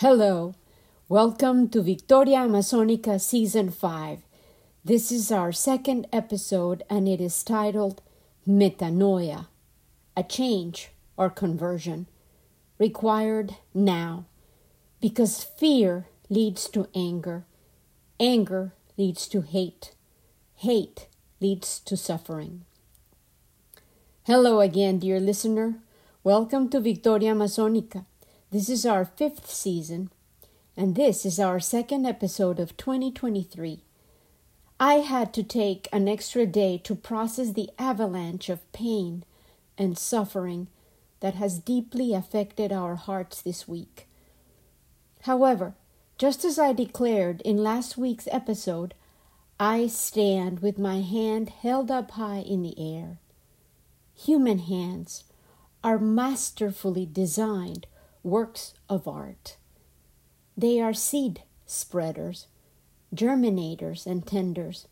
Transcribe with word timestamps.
Hello, 0.00 0.54
welcome 1.10 1.68
to 1.68 1.82
Victoria 1.82 2.38
Amazonica 2.38 3.20
Season 3.20 3.70
5. 3.70 4.20
This 4.82 5.12
is 5.12 5.30
our 5.30 5.52
second 5.52 6.06
episode 6.10 6.82
and 6.88 7.06
it 7.06 7.20
is 7.20 7.44
titled 7.44 8.00
Metanoia, 8.48 9.48
a 10.16 10.22
change 10.22 10.88
or 11.18 11.28
conversion 11.28 12.06
required 12.78 13.56
now 13.74 14.24
because 15.02 15.44
fear 15.44 16.06
leads 16.30 16.70
to 16.70 16.88
anger, 16.94 17.44
anger 18.18 18.72
leads 18.96 19.28
to 19.28 19.42
hate, 19.42 19.92
hate 20.54 21.08
leads 21.42 21.78
to 21.80 21.94
suffering. 21.94 22.64
Hello 24.22 24.60
again, 24.60 24.98
dear 24.98 25.20
listener. 25.20 25.74
Welcome 26.24 26.70
to 26.70 26.80
Victoria 26.80 27.34
Amazonica. 27.34 28.06
This 28.52 28.68
is 28.68 28.84
our 28.84 29.04
fifth 29.04 29.48
season, 29.48 30.10
and 30.76 30.96
this 30.96 31.24
is 31.24 31.38
our 31.38 31.60
second 31.60 32.04
episode 32.04 32.58
of 32.58 32.76
2023. 32.76 33.84
I 34.80 34.94
had 34.94 35.32
to 35.34 35.44
take 35.44 35.86
an 35.92 36.08
extra 36.08 36.46
day 36.46 36.76
to 36.78 36.96
process 36.96 37.52
the 37.52 37.70
avalanche 37.78 38.48
of 38.48 38.72
pain 38.72 39.22
and 39.78 39.96
suffering 39.96 40.66
that 41.20 41.34
has 41.34 41.60
deeply 41.60 42.12
affected 42.12 42.72
our 42.72 42.96
hearts 42.96 43.40
this 43.40 43.68
week. 43.68 44.08
However, 45.20 45.74
just 46.18 46.44
as 46.44 46.58
I 46.58 46.72
declared 46.72 47.42
in 47.42 47.56
last 47.56 47.96
week's 47.96 48.26
episode, 48.32 48.94
I 49.60 49.86
stand 49.86 50.58
with 50.58 50.76
my 50.76 51.02
hand 51.02 51.50
held 51.50 51.88
up 51.88 52.10
high 52.12 52.40
in 52.40 52.62
the 52.62 52.74
air. 52.76 53.18
Human 54.16 54.58
hands 54.58 55.22
are 55.84 56.00
masterfully 56.00 57.06
designed 57.06 57.86
works 58.22 58.74
of 58.88 59.08
art. 59.08 59.56
They 60.56 60.80
are 60.80 60.92
seed 60.92 61.42
spreaders, 61.66 62.46
germinators, 63.14 64.06
and 64.06 64.26
tenders. 64.26 64.86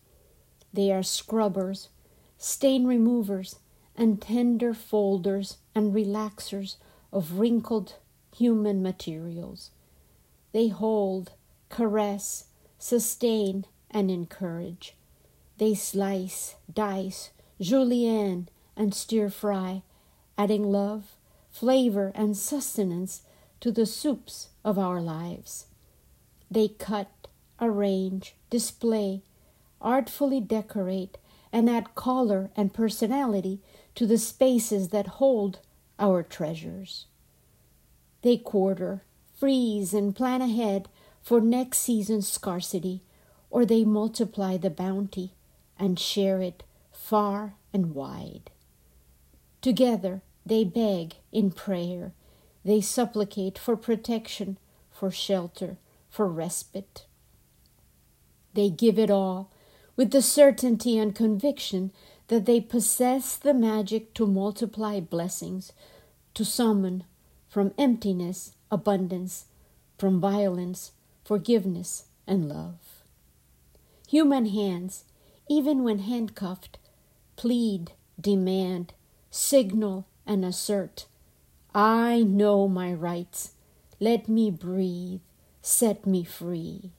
They 0.73 0.93
are 0.93 1.03
scrubbers, 1.03 1.89
stain 2.37 2.87
removers, 2.87 3.57
and 3.97 4.23
tender 4.23 4.73
folders 4.75 5.59
and 5.75 5.93
relaxers 5.93 6.77
of 7.13 7.39
wrinkled 7.39 7.95
human 8.37 8.83
materials. 8.83 9.71
They 10.53 10.69
hold, 10.69 11.33
caress, 11.69 12.45
sustain, 12.79 13.65
and 13.91 14.11
encourage. 14.11 14.95
They 15.59 15.75
slice, 15.75 16.55
dice, 16.73 17.31
julienne, 17.61 18.49
and 18.77 18.95
stir 18.95 19.29
fry, 19.29 19.83
adding 20.37 20.63
love, 20.71 21.17
flavor, 21.59 22.13
and 22.15 22.37
sustenance 22.37 23.23
to 23.59 23.73
the 23.73 23.85
soups 23.87 24.51
of 24.65 24.79
our 24.79 25.01
lives. 25.01 25.67
They 26.49 26.69
cut, 26.69 27.27
arrange, 27.61 28.37
display, 28.49 29.23
artfully 29.81 30.41
decorate, 30.41 31.19
and 31.53 31.69
add 31.69 31.97
color 31.97 32.51
and 32.55 32.73
personality 32.73 33.61
to 33.97 34.07
the 34.07 34.19
spaces 34.19 34.91
that 34.91 35.19
hold 35.19 35.59
our 35.99 36.23
treasures. 36.23 37.07
They 38.23 38.37
quarter, 38.37 39.03
freeze, 39.35 39.93
and 39.93 40.15
plan 40.15 40.43
ahead 40.43 40.89
for 41.21 41.41
next 41.41 41.79
season's 41.79 42.29
scarcity, 42.29 43.03
or 43.51 43.67
they 43.67 43.85
multiply 43.85 44.57
the 44.57 44.71
bounty 44.71 45.33
and 45.77 45.99
share 45.99 46.41
it 46.41 46.63
far 46.93 47.55
and 47.73 47.95
wide. 47.95 48.51
Together, 49.61 50.23
they 50.49 50.65
beg 50.65 51.17
in 51.33 51.51
prayer. 51.51 52.13
They 52.65 52.81
supplicate 52.81 53.59
for 53.59 53.77
protection, 53.77 54.59
for 54.91 55.11
shelter, 55.11 55.77
for 56.11 56.29
respite. 56.29 57.07
They 58.55 58.71
give 58.71 58.99
it 58.99 59.11
all 59.11 59.51
with 59.97 60.11
the 60.11 60.23
certainty 60.23 60.99
and 60.99 61.15
conviction 61.15 61.93
that 62.29 62.47
they 62.47 62.61
possess 62.61 63.37
the 63.37 63.55
magic 63.55 64.15
to 64.15 64.27
multiply 64.27 65.01
blessings, 65.01 65.73
to 66.35 66.45
summon 66.45 67.05
from 67.49 67.73
emptiness 67.79 68.53
abundance, 68.71 69.47
from 69.97 70.21
violence 70.21 70.93
forgiveness 71.29 72.05
and 72.27 72.49
love. 72.49 73.03
Human 74.09 74.47
hands, 74.47 75.05
even 75.47 75.85
when 75.85 75.99
handcuffed, 75.99 76.79
plead, 77.37 77.93
demand, 78.19 78.95
signal, 79.31 80.07
and 80.29 80.45
assert, 80.45 81.07
I 81.75 82.23
know 82.23 82.69
my 82.69 82.93
rights. 82.93 83.55
Let 83.99 84.29
me 84.29 84.51
breathe. 84.53 85.21
Set 85.63 86.07
me 86.07 86.23
free. 86.23 86.93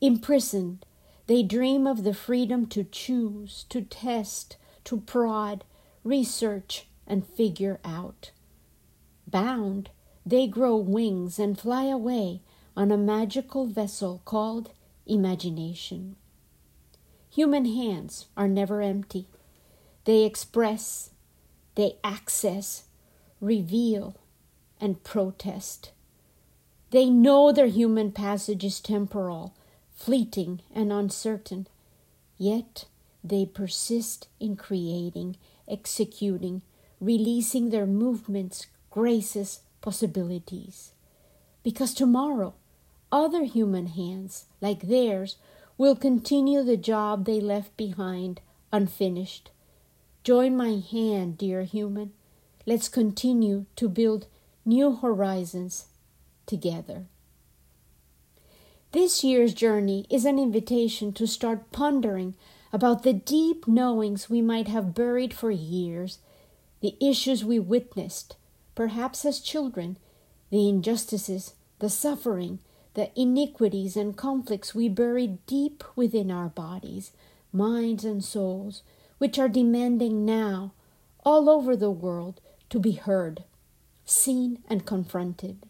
Imprisoned, 0.00 0.86
they 1.26 1.42
dream 1.42 1.86
of 1.86 2.04
the 2.04 2.14
freedom 2.14 2.66
to 2.66 2.84
choose, 2.84 3.64
to 3.70 3.82
test, 3.82 4.56
to 4.84 5.00
prod, 5.00 5.64
research, 6.04 6.86
and 7.06 7.26
figure 7.26 7.80
out. 7.84 8.30
Bound, 9.26 9.90
they 10.26 10.46
grow 10.46 10.76
wings 10.76 11.38
and 11.38 11.58
fly 11.58 11.84
away 11.84 12.40
on 12.76 12.90
a 12.90 12.96
magical 12.96 13.66
vessel 13.66 14.20
called 14.24 14.70
imagination. 15.06 16.16
Human 17.30 17.64
hands 17.64 18.26
are 18.36 18.48
never 18.48 18.82
empty. 18.82 19.26
They 20.04 20.24
express, 20.24 21.10
they 21.74 21.96
access, 22.04 22.84
reveal, 23.40 24.16
and 24.80 25.02
protest. 25.04 25.92
They 26.90 27.08
know 27.08 27.52
their 27.52 27.66
human 27.66 28.12
passage 28.12 28.64
is 28.64 28.80
temporal, 28.80 29.54
fleeting, 29.94 30.60
and 30.74 30.92
uncertain, 30.92 31.66
yet 32.36 32.84
they 33.24 33.46
persist 33.46 34.28
in 34.40 34.56
creating, 34.56 35.36
executing, 35.68 36.62
releasing 37.00 37.70
their 37.70 37.86
movements, 37.86 38.66
graces, 38.90 39.60
possibilities. 39.80 40.92
Because 41.62 41.94
tomorrow, 41.94 42.54
other 43.10 43.44
human 43.44 43.86
hands, 43.86 44.46
like 44.60 44.88
theirs, 44.88 45.36
will 45.78 45.96
continue 45.96 46.62
the 46.62 46.76
job 46.76 47.24
they 47.24 47.40
left 47.40 47.76
behind 47.76 48.40
unfinished 48.72 49.50
Join 50.24 50.56
my 50.56 50.80
hand, 50.88 51.36
dear 51.36 51.62
human. 51.64 52.12
Let's 52.64 52.88
continue 52.88 53.66
to 53.74 53.88
build 53.88 54.26
new 54.64 54.94
horizons 54.94 55.86
together. 56.46 57.06
This 58.92 59.24
year's 59.24 59.52
journey 59.52 60.06
is 60.08 60.24
an 60.24 60.38
invitation 60.38 61.12
to 61.14 61.26
start 61.26 61.72
pondering 61.72 62.34
about 62.72 63.02
the 63.02 63.12
deep 63.12 63.66
knowings 63.66 64.30
we 64.30 64.40
might 64.40 64.68
have 64.68 64.94
buried 64.94 65.34
for 65.34 65.50
years, 65.50 66.18
the 66.80 66.96
issues 67.00 67.44
we 67.44 67.58
witnessed, 67.58 68.36
perhaps 68.76 69.24
as 69.24 69.40
children, 69.40 69.96
the 70.50 70.68
injustices, 70.68 71.54
the 71.80 71.90
suffering, 71.90 72.60
the 72.94 73.10
iniquities 73.20 73.96
and 73.96 74.16
conflicts 74.16 74.74
we 74.74 74.88
buried 74.88 75.44
deep 75.46 75.82
within 75.96 76.30
our 76.30 76.48
bodies, 76.48 77.10
minds, 77.52 78.04
and 78.04 78.22
souls 78.22 78.82
which 79.22 79.38
are 79.38 79.48
demanding 79.48 80.24
now 80.24 80.72
all 81.24 81.48
over 81.48 81.76
the 81.76 81.92
world 81.92 82.40
to 82.68 82.80
be 82.80 82.90
heard, 82.90 83.44
seen, 84.04 84.58
and 84.68 84.84
confronted. 84.84 85.62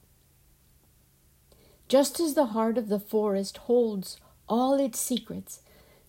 Just 1.87 2.19
as 2.19 2.33
the 2.33 2.47
heart 2.47 2.79
of 2.79 2.89
the 2.89 2.99
forest 2.99 3.59
holds 3.59 4.17
all 4.49 4.81
its 4.81 4.99
secrets, 4.99 5.61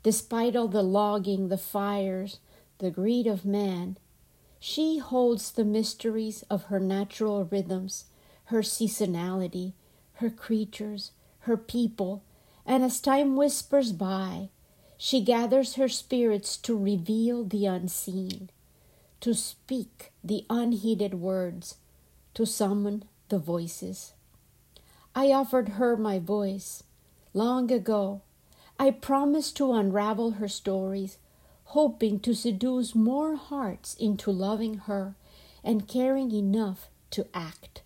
despite 0.04 0.56
all 0.56 0.70
the 0.70 0.82
logging, 0.82 1.50
the 1.50 1.58
fires, 1.58 2.40
the 2.78 2.90
greed 2.90 3.28
of 3.28 3.44
man, 3.44 3.98
she 4.58 5.00
holds 5.00 5.52
the 5.52 5.66
mysteries 5.66 6.46
of 6.50 6.68
her 6.68 6.80
natural 6.80 7.44
rhythms, 7.44 8.06
her 8.46 8.62
seasonality, 8.62 9.74
her 10.14 10.30
creatures, 10.30 11.12
her 11.40 11.58
people, 11.58 12.24
and 12.66 12.86
as 12.86 13.02
time 13.02 13.36
whispers 13.36 13.92
by, 13.92 14.48
she 15.06 15.20
gathers 15.20 15.74
her 15.74 15.90
spirits 15.90 16.56
to 16.56 16.78
reveal 16.78 17.44
the 17.44 17.66
unseen, 17.66 18.50
to 19.20 19.34
speak 19.34 20.14
the 20.24 20.46
unheeded 20.50 21.14
words, 21.14 21.76
to 22.34 22.46
summon 22.46 23.04
the 23.28 23.38
voices. 23.38 24.14
I 25.14 25.34
offered 25.34 25.76
her 25.76 25.98
my 25.98 26.20
voice 26.20 26.84
long 27.34 27.70
ago. 27.70 28.22
I 28.80 28.92
promised 28.92 29.58
to 29.58 29.74
unravel 29.74 30.32
her 30.32 30.48
stories, 30.48 31.18
hoping 31.66 32.22
to 32.22 32.34
seduce 32.34 32.96
more 32.96 33.36
hearts 33.36 33.96
into 33.96 34.32
loving 34.32 34.76
her 34.88 35.18
and 35.66 35.86
caring 35.86 36.32
enough 36.32 36.88
to 37.10 37.28
act, 37.34 37.82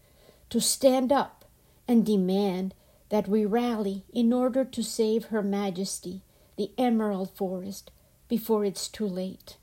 to 0.51 0.61
stand 0.61 1.11
up 1.11 1.45
and 1.87 2.05
demand 2.05 2.75
that 3.09 3.27
we 3.27 3.43
rally 3.43 4.03
in 4.13 4.31
order 4.31 4.63
to 4.63 4.83
save 4.83 5.25
Her 5.25 5.41
Majesty 5.41 6.21
the 6.57 6.71
emerald 6.77 7.29
forest 7.35 7.91
before 8.27 8.65
it's 8.65 8.87
too 8.87 9.07
late. 9.07 9.57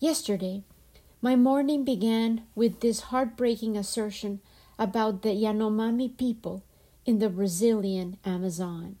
Yesterday, 0.00 0.64
my 1.20 1.36
morning 1.36 1.84
began 1.84 2.42
with 2.54 2.80
this 2.80 3.00
heartbreaking 3.12 3.76
assertion 3.76 4.40
about 4.78 5.22
the 5.22 5.28
Yanomami 5.28 6.16
people 6.16 6.64
in 7.06 7.18
the 7.20 7.28
Brazilian 7.28 8.16
Amazon. 8.24 8.96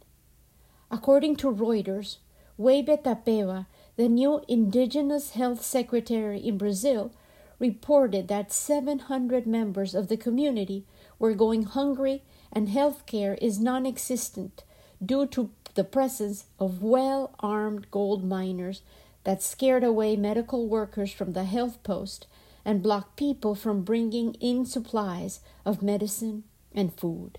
According 0.90 1.36
to 1.36 1.50
Reuters, 1.50 2.18
Weibe 2.58 3.02
Tapeba, 3.02 3.66
the 3.96 4.08
new 4.08 4.42
indigenous 4.46 5.30
health 5.30 5.62
secretary 5.64 6.38
in 6.38 6.58
Brazil, 6.58 7.12
reported 7.58 8.28
that 8.28 8.52
700 8.52 9.46
members 9.46 9.94
of 9.94 10.08
the 10.08 10.16
community 10.16 10.84
were 11.18 11.34
going 11.34 11.62
hungry 11.62 12.22
and 12.52 12.68
health 12.68 13.06
care 13.06 13.34
is 13.34 13.58
non 13.58 13.86
existent 13.86 14.64
due 15.04 15.26
to 15.26 15.50
the 15.74 15.84
presence 15.84 16.44
of 16.58 16.82
well 16.82 17.34
armed 17.40 17.90
gold 17.90 18.24
miners 18.24 18.82
that 19.24 19.42
scared 19.42 19.84
away 19.84 20.16
medical 20.16 20.66
workers 20.66 21.12
from 21.12 21.32
the 21.32 21.44
health 21.44 21.82
post 21.82 22.26
and 22.64 22.82
blocked 22.82 23.16
people 23.16 23.54
from 23.54 23.82
bringing 23.82 24.34
in 24.34 24.64
supplies 24.64 25.40
of 25.64 25.82
medicine 25.82 26.44
and 26.74 26.94
food. 26.94 27.38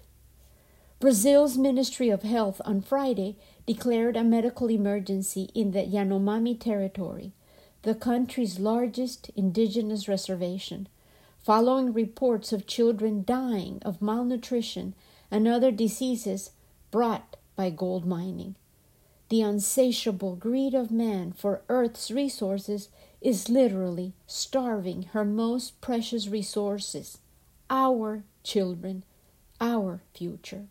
Brazil's 1.00 1.57
Ministry 1.57 2.09
of 2.09 2.24
Health 2.24 2.62
on 2.65 2.81
Friday 2.81 3.38
declared 3.65 4.15
a 4.15 4.24
medical 4.24 4.69
emergency 4.69 5.50
in 5.53 5.71
the 5.71 5.83
Yanomami 5.83 6.57
territory, 6.59 7.33
the 7.81 7.95
country's 7.95 8.59
largest 8.59 9.30
indigenous 9.35 10.07
reservation, 10.07 10.88
following 11.44 11.91
reports 11.91 12.53
of 12.53 12.68
children 12.68 13.24
dying 13.25 13.81
of 13.83 14.01
malnutrition 14.01 14.94
and 15.30 15.47
other 15.47 15.71
diseases 15.71 16.51
brought 16.89 17.35
by 17.55 17.69
gold 17.69 18.05
mining. 18.05 18.55
The 19.29 19.41
unsatiable 19.41 20.35
greed 20.35 20.73
of 20.73 20.91
man 20.91 21.31
for 21.31 21.61
Earth's 21.69 22.11
resources 22.11 22.89
is 23.21 23.50
literally 23.50 24.13
starving 24.27 25.03
her 25.13 25.25
most 25.25 25.79
precious 25.81 26.27
resources, 26.27 27.17
our 27.69 28.23
children, 28.44 29.03
our 29.59 30.01
future. 30.13 30.67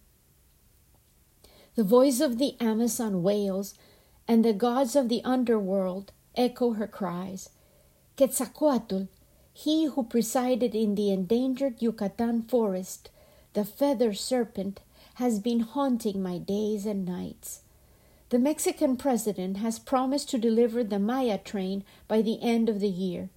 The 1.75 1.85
voice 1.85 2.21
of 2.21 2.39
the 2.39 2.55
Amazon 2.61 3.23
wails, 3.23 3.75
and 4.29 4.45
the 4.45 4.53
gods 4.53 4.95
of 4.95 5.09
the 5.09 5.23
underworld 5.25 6.13
echo 6.37 6.75
her 6.75 6.87
cries. 6.87 7.49
Quetzalcoatl, 8.17 9.09
he 9.53 9.87
who 9.87 10.05
presided 10.05 10.75
in 10.75 10.95
the 10.95 11.11
endangered 11.11 11.81
Yucatan 11.81 12.43
forest, 12.43 13.11
the 13.55 13.65
feather 13.65 14.13
serpent, 14.13 14.81
has 15.15 15.39
been 15.39 15.61
haunting 15.61 16.23
my 16.23 16.39
days 16.39 16.87
and 16.87 17.05
nights. 17.05 17.61
The 18.31 18.39
Mexican 18.39 18.97
president 18.97 19.59
has 19.59 19.79
promised 19.79 20.31
to 20.31 20.39
deliver 20.39 20.83
the 20.83 20.99
Maya 20.99 21.39
train 21.39 21.85
by 22.09 22.23
the 22.23 22.41
end 22.43 22.69
of 22.69 22.81
the 22.81 22.89
year. 22.89 23.29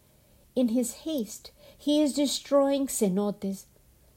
In 0.56 0.70
his 0.70 0.94
haste, 1.04 1.52
he 1.78 2.02
is 2.02 2.14
destroying 2.14 2.88
cenotes, 2.88 3.66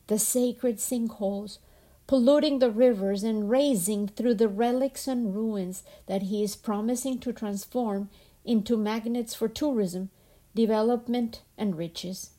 the 0.07 0.19
sacred 0.19 0.77
sinkholes, 0.77 1.59
polluting 2.07 2.61
the 2.61 2.71
rivers 2.71 3.23
and 3.23 3.51
razing 3.51 4.09
through 4.09 4.35
the 4.35 4.49
relics 4.49 5.09
and 5.09 5.35
ruins 5.35 5.83
that 6.07 6.23
he 6.23 6.43
is 6.43 6.57
promising 6.57 7.19
to 7.19 7.33
transform 7.33 8.09
into 8.45 8.77
magnets 8.77 9.35
for 9.35 9.49
tourism, 9.49 10.11
development, 10.55 11.43
and 11.59 11.77
riches. 11.77 12.31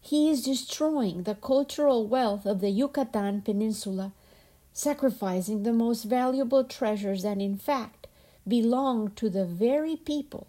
He 0.00 0.30
is 0.30 0.44
destroying 0.44 1.24
the 1.24 1.34
cultural 1.34 2.06
wealth 2.06 2.46
of 2.46 2.60
the 2.60 2.70
Yucatan 2.70 3.42
Peninsula 3.42 4.12
sacrificing 4.76 5.62
the 5.62 5.72
most 5.72 6.02
valuable 6.02 6.62
treasures 6.62 7.22
that 7.22 7.40
in 7.40 7.56
fact 7.56 8.06
belong 8.46 9.10
to 9.12 9.30
the 9.30 9.46
very 9.46 9.96
people 9.96 10.46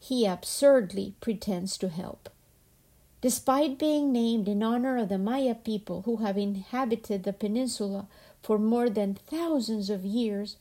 he 0.00 0.26
absurdly 0.26 1.14
pretends 1.20 1.78
to 1.78 1.88
help. 1.88 2.28
Despite 3.20 3.78
being 3.78 4.10
named 4.12 4.48
in 4.48 4.64
honor 4.64 4.98
of 4.98 5.08
the 5.08 5.16
Maya 5.16 5.54
people 5.54 6.02
who 6.02 6.16
have 6.16 6.36
inhabited 6.36 7.22
the 7.22 7.32
peninsula 7.32 8.08
for 8.42 8.58
more 8.58 8.90
than 8.90 9.14
thousands 9.14 9.90
of 9.90 10.04
years, 10.04 10.56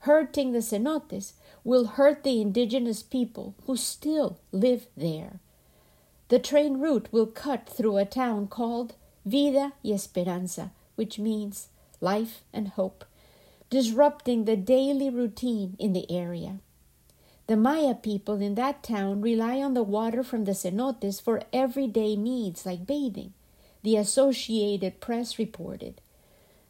hurting 0.00 0.52
the 0.52 0.60
cenotes 0.60 1.34
will 1.64 1.84
hurt 1.84 2.22
the 2.22 2.40
indigenous 2.40 3.02
people 3.02 3.54
who 3.66 3.76
still 3.76 4.38
live 4.50 4.86
there. 4.96 5.40
The 6.28 6.38
train 6.38 6.80
route 6.80 7.08
will 7.12 7.26
cut 7.26 7.68
through 7.68 7.98
a 7.98 8.06
town 8.06 8.46
called 8.46 8.94
Vida 9.26 9.74
y 9.84 9.92
Esperanza, 9.92 10.72
which 10.96 11.18
means 11.18 11.68
life, 12.02 12.42
and 12.52 12.68
hope, 12.68 13.04
disrupting 13.70 14.44
the 14.44 14.56
daily 14.56 15.08
routine 15.08 15.76
in 15.78 15.92
the 15.92 16.10
area. 16.10 16.58
The 17.46 17.56
Maya 17.56 17.94
people 17.94 18.40
in 18.40 18.54
that 18.56 18.82
town 18.82 19.20
rely 19.20 19.60
on 19.62 19.74
the 19.74 19.82
water 19.82 20.22
from 20.22 20.44
the 20.44 20.52
cenotes 20.52 21.20
for 21.20 21.42
everyday 21.52 22.16
needs 22.16 22.66
like 22.66 22.86
bathing, 22.86 23.32
the 23.82 23.96
Associated 23.96 25.00
Press 25.00 25.38
reported. 25.38 26.00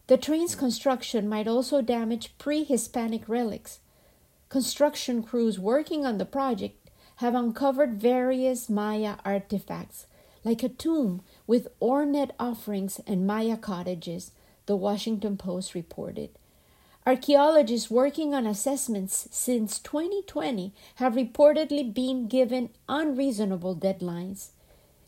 The 0.06 0.16
train's 0.16 0.54
construction 0.54 1.28
might 1.28 1.46
also 1.46 1.82
damage 1.82 2.34
pre 2.38 2.64
Hispanic 2.64 3.28
relics. 3.28 3.80
Construction 4.48 5.22
crews 5.22 5.58
working 5.58 6.04
on 6.04 6.18
the 6.18 6.24
project 6.24 6.90
have 7.16 7.34
uncovered 7.34 8.00
various 8.00 8.68
Maya 8.68 9.16
artifacts, 9.24 10.06
like 10.44 10.62
a 10.62 10.68
tomb 10.68 11.22
with 11.46 11.68
ornate 11.80 12.32
offerings 12.38 13.00
and 13.06 13.26
Maya 13.26 13.56
cottages, 13.56 14.32
the 14.66 14.76
Washington 14.76 15.36
Post 15.36 15.74
reported. 15.74 16.30
Archaeologists 17.04 17.90
working 17.90 18.32
on 18.32 18.46
assessments 18.46 19.26
since 19.32 19.80
2020 19.80 20.72
have 20.96 21.14
reportedly 21.14 21.92
been 21.92 22.28
given 22.28 22.70
unreasonable 22.88 23.74
deadlines. 23.74 24.50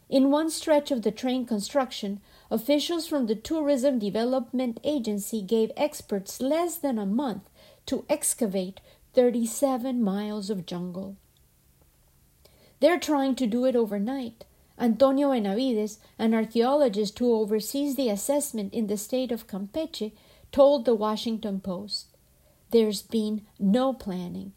In 0.09 0.31
one 0.31 0.51
stretch 0.51 0.91
of 0.91 1.03
the 1.03 1.13
train 1.13 1.47
construction, 1.47 2.21
officials 2.51 3.07
from 3.07 3.27
the 3.27 3.37
Tourism 3.37 3.99
Development 3.99 4.79
Agency 4.85 5.41
gave 5.41 5.71
experts 5.77 6.41
less 6.41 6.77
than 6.77 6.99
a 6.99 7.07
month 7.07 7.49
to 7.87 8.05
excavate 8.09 8.81
37 9.15 10.03
miles 10.03 10.51
of 10.51 10.67
jungle. 10.67 11.17
They're 12.81 12.99
trying 12.99 13.35
to 13.37 13.47
do 13.47 13.65
it 13.65 13.77
overnight, 13.77 14.45
Antonio 14.79 15.31
Benavides, 15.31 15.99
an 16.19 16.35
archaeologist 16.35 17.19
who 17.19 17.35
oversees 17.35 17.95
the 17.95 18.09
assessment 18.09 18.75
in 18.75 18.89
the 18.89 18.97
state 18.97 19.31
of 19.31 19.47
Campeche, 19.47 20.13
told 20.51 20.85
the 20.85 20.95
Washington 20.95 21.61
Post 21.61 22.07
There's 22.71 23.03
been 23.03 23.43
no 23.59 23.93
planning. 23.93 24.53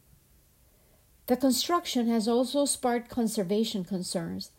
The 1.28 1.38
construction 1.38 2.08
has 2.08 2.28
also 2.28 2.66
sparked 2.66 3.10
conservation 3.10 3.84
concerns. 3.84 4.52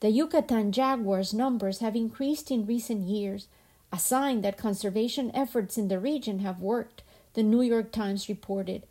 The 0.00 0.10
Yucatan 0.10 0.72
jaguar's 0.72 1.32
numbers 1.32 1.78
have 1.78 1.96
increased 1.96 2.50
in 2.50 2.66
recent 2.66 3.02
years, 3.02 3.48
a 3.92 3.98
sign 3.98 4.42
that 4.42 4.58
conservation 4.58 5.30
efforts 5.34 5.78
in 5.78 5.88
the 5.88 6.00
region 6.00 6.40
have 6.40 6.60
worked, 6.60 7.02
the 7.34 7.42
New 7.42 7.62
York 7.62 7.92
Times 7.92 8.28
reported 8.28 8.86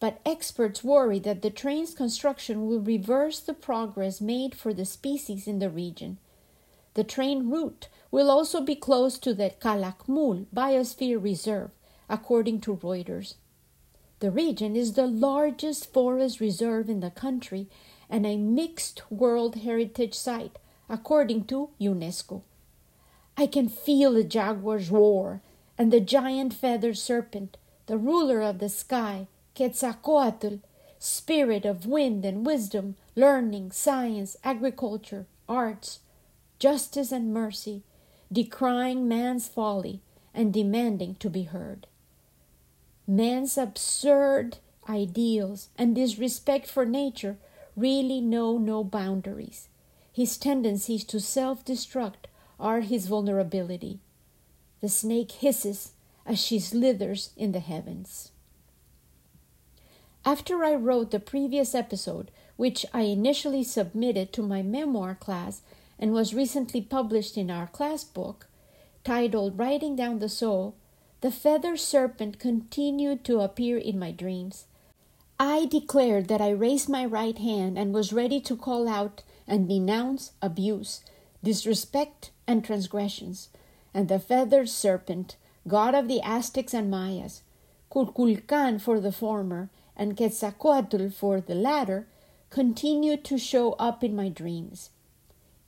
but 0.00 0.18
experts 0.24 0.82
worry 0.82 1.18
that 1.18 1.42
the 1.42 1.50
train's 1.50 1.94
construction 1.94 2.66
will 2.66 2.80
reverse 2.80 3.38
the 3.38 3.52
progress 3.52 4.20
made 4.20 4.54
for 4.54 4.72
the 4.72 4.86
species 4.86 5.46
in 5.46 5.58
the 5.58 5.68
region. 5.68 6.18
The 6.94 7.04
train 7.04 7.50
route 7.50 7.88
will 8.10 8.30
also 8.30 8.62
be 8.62 8.74
close 8.74 9.18
to 9.18 9.34
the 9.34 9.52
Calakmul 9.60 10.46
Biosphere 10.54 11.22
Reserve, 11.22 11.70
according 12.08 12.62
to 12.62 12.76
Reuters. 12.76 13.34
The 14.20 14.30
region 14.30 14.74
is 14.74 14.94
the 14.94 15.06
largest 15.06 15.92
forest 15.92 16.40
reserve 16.40 16.88
in 16.88 17.00
the 17.00 17.10
country 17.10 17.68
and 18.08 18.26
a 18.26 18.36
mixed 18.36 19.02
World 19.10 19.56
Heritage 19.56 20.14
Site, 20.14 20.58
according 20.88 21.44
to 21.44 21.70
UNESCO. 21.80 22.42
I 23.36 23.46
can 23.46 23.68
feel 23.68 24.14
the 24.14 24.24
jaguar's 24.24 24.90
roar 24.90 25.42
and 25.78 25.92
the 25.92 26.00
giant 26.00 26.52
feathered 26.52 26.98
serpent, 26.98 27.56
the 27.86 27.96
ruler 27.96 28.42
of 28.42 28.58
the 28.58 28.68
sky, 28.68 29.28
Quetzalcoatl, 29.60 30.60
spirit 30.98 31.66
of 31.66 31.84
wind 31.84 32.24
and 32.24 32.46
wisdom, 32.46 32.96
learning, 33.14 33.70
science, 33.72 34.34
agriculture, 34.42 35.26
arts, 35.46 36.00
justice, 36.58 37.12
and 37.12 37.34
mercy, 37.34 37.82
decrying 38.32 39.06
man's 39.06 39.48
folly 39.48 40.00
and 40.32 40.50
demanding 40.50 41.14
to 41.16 41.28
be 41.28 41.42
heard. 41.42 41.86
Man's 43.06 43.58
absurd 43.58 44.56
ideals 44.88 45.68
and 45.76 45.94
disrespect 45.94 46.66
for 46.66 46.86
nature 46.86 47.36
really 47.76 48.22
know 48.22 48.56
no 48.56 48.82
boundaries. 48.82 49.68
His 50.10 50.38
tendencies 50.38 51.04
to 51.04 51.20
self 51.20 51.66
destruct 51.66 52.30
are 52.58 52.80
his 52.80 53.08
vulnerability. 53.08 53.98
The 54.80 54.88
snake 54.88 55.32
hisses 55.32 55.92
as 56.24 56.38
she 56.38 56.58
slithers 56.58 57.34
in 57.36 57.52
the 57.52 57.60
heavens. 57.60 58.32
After 60.24 60.62
I 60.64 60.74
wrote 60.74 61.12
the 61.12 61.20
previous 61.20 61.74
episode, 61.74 62.30
which 62.56 62.84
I 62.92 63.02
initially 63.02 63.64
submitted 63.64 64.32
to 64.34 64.42
my 64.42 64.60
memoir 64.60 65.14
class 65.14 65.62
and 65.98 66.12
was 66.12 66.34
recently 66.34 66.82
published 66.82 67.38
in 67.38 67.50
our 67.50 67.66
class 67.66 68.04
book, 68.04 68.46
titled 69.02 69.58
Writing 69.58 69.96
Down 69.96 70.18
the 70.18 70.28
Soul, 70.28 70.74
the 71.22 71.30
feather 71.30 71.76
serpent 71.76 72.38
continued 72.38 73.24
to 73.24 73.40
appear 73.40 73.78
in 73.78 73.98
my 73.98 74.10
dreams. 74.10 74.66
I 75.38 75.64
declared 75.64 76.28
that 76.28 76.42
I 76.42 76.50
raised 76.50 76.88
my 76.90 77.06
right 77.06 77.38
hand 77.38 77.78
and 77.78 77.94
was 77.94 78.12
ready 78.12 78.40
to 78.42 78.56
call 78.56 78.88
out 78.88 79.22
and 79.46 79.68
denounce 79.68 80.32
abuse, 80.42 81.00
disrespect, 81.42 82.30
and 82.46 82.62
transgressions, 82.62 83.48
and 83.94 84.08
the 84.08 84.18
feathered 84.18 84.68
serpent, 84.68 85.36
god 85.66 85.94
of 85.94 86.08
the 86.08 86.20
Aztecs 86.20 86.74
and 86.74 86.90
Mayas, 86.90 87.42
Kukulkan 87.90 88.80
for 88.80 89.00
the 89.00 89.12
former, 89.12 89.70
and 90.00 90.16
Quetzalcoatl 90.16 91.10
for 91.10 91.42
the 91.42 91.54
latter, 91.54 92.06
continued 92.48 93.22
to 93.22 93.36
show 93.36 93.72
up 93.74 94.02
in 94.02 94.16
my 94.16 94.30
dreams. 94.30 94.88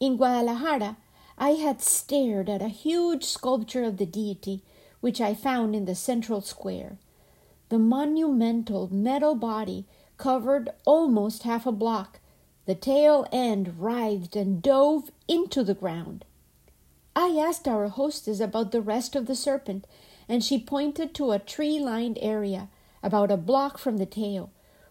In 0.01 0.17
Guadalajara, 0.17 0.97
I 1.37 1.51
had 1.51 1.83
stared 1.83 2.49
at 2.49 2.63
a 2.63 2.69
huge 2.69 3.25
sculpture 3.25 3.85
of 3.85 3.99
the 3.99 4.07
deity 4.07 4.63
which 5.01 5.21
I 5.21 5.35
found 5.35 5.77
in 5.77 5.85
the 5.85 5.95
central 5.95 6.41
square. 6.41 6.97
The 7.69 7.79
monumental 7.79 8.89
metal 8.91 9.35
body 9.35 9.85
covered 10.17 10.71
almost 10.87 11.43
half 11.43 11.67
a 11.67 11.73
block. 11.73 12.19
The 12.65 12.75
tail 12.75 13.27
end 13.33 13.79
writhed 13.79 14.35
and 14.35 14.63
dove 14.63 15.11
into 15.29 15.63
the 15.63 15.75
ground. 15.75 16.25
I 17.15 17.37
asked 17.39 17.69
our 17.69 17.89
hostess 17.89 18.41
about 18.41 18.73
the 18.73 18.81
rest 18.81 19.15
of 19.15 19.27
the 19.27 19.37
serpent, 19.37 19.87
and 20.27 20.43
she 20.43 20.59
pointed 20.59 21.15
to 21.17 21.33
a 21.33 21.39
tree 21.39 21.79
lined 21.79 22.19
area 22.23 22.69
about 23.03 23.31
a 23.31 23.37
block 23.37 23.79
from 23.79 23.97
the 23.97 24.07
tail, 24.07 24.51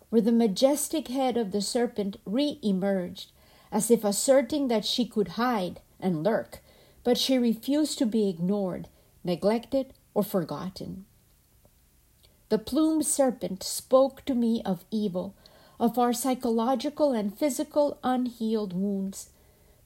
where 0.10 0.22
the 0.22 0.32
majestic 0.32 1.08
head 1.08 1.38
of 1.38 1.52
the 1.52 1.62
serpent 1.62 2.18
re 2.26 2.60
emerged, 2.62 3.32
as 3.72 3.90
if 3.90 4.04
asserting 4.04 4.68
that 4.68 4.86
she 4.86 5.06
could 5.06 5.30
hide 5.30 5.80
and 6.00 6.24
lurk, 6.24 6.60
but 7.04 7.18
she 7.18 7.38
refused 7.38 7.98
to 7.98 8.06
be 8.06 8.28
ignored, 8.28 8.88
neglected, 9.24 9.94
or 10.14 10.24
forgotten. 10.24 11.06
The 12.50 12.58
plumed 12.58 13.06
serpent 13.06 13.64
spoke 13.64 14.26
to 14.26 14.36
me 14.36 14.62
of 14.64 14.84
evil, 14.92 15.34
of 15.80 15.98
our 15.98 16.12
psychological 16.12 17.14
and 17.14 17.38
physical 17.38 17.98
unhealed 18.04 18.74
wounds. 18.74 19.30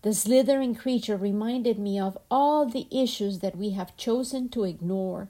The 0.01 0.13
slithering 0.13 0.73
creature 0.75 1.15
reminded 1.15 1.77
me 1.77 1.99
of 1.99 2.17
all 2.29 2.65
the 2.65 2.87
issues 2.91 3.39
that 3.39 3.55
we 3.55 3.71
have 3.71 3.95
chosen 3.95 4.49
to 4.49 4.63
ignore 4.63 5.29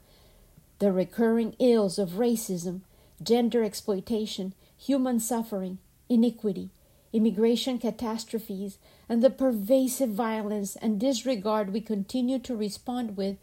the 0.78 0.92
recurring 0.92 1.54
ills 1.58 1.98
of 1.98 2.10
racism, 2.12 2.80
gender 3.22 3.64
exploitation, 3.64 4.54
human 4.76 5.20
suffering, 5.20 5.78
iniquity, 6.08 6.70
immigration 7.12 7.78
catastrophes, 7.78 8.78
and 9.08 9.22
the 9.22 9.30
pervasive 9.30 10.10
violence 10.10 10.76
and 10.76 11.00
disregard 11.00 11.72
we 11.72 11.80
continue 11.80 12.38
to 12.38 12.54
respond 12.56 13.16
with 13.16 13.36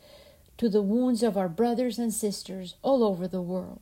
to 0.57 0.69
the 0.69 0.81
wounds 0.81 1.23
of 1.23 1.37
our 1.37 1.49
brothers 1.49 1.97
and 1.97 2.13
sisters 2.13 2.75
all 2.81 3.03
over 3.03 3.27
the 3.27 3.41
world. 3.41 3.81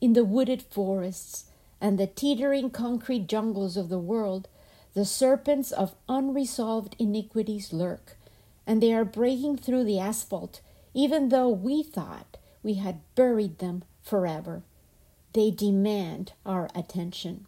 In 0.00 0.12
the 0.14 0.24
wooded 0.24 0.62
forests 0.62 1.44
and 1.80 1.98
the 1.98 2.06
teetering 2.06 2.70
concrete 2.70 3.28
jungles 3.28 3.76
of 3.76 3.88
the 3.88 3.98
world, 3.98 4.48
the 4.94 5.04
serpents 5.04 5.72
of 5.72 5.94
unresolved 6.08 6.96
iniquities 6.98 7.72
lurk, 7.72 8.16
and 8.66 8.82
they 8.82 8.92
are 8.92 9.04
breaking 9.04 9.58
through 9.58 9.84
the 9.84 9.98
asphalt, 9.98 10.60
even 10.94 11.28
though 11.28 11.48
we 11.48 11.82
thought 11.82 12.38
we 12.62 12.74
had 12.74 13.00
buried 13.14 13.58
them 13.58 13.84
forever. 14.06 14.62
They 15.34 15.50
demand 15.50 16.32
our 16.46 16.70
attention. 16.74 17.46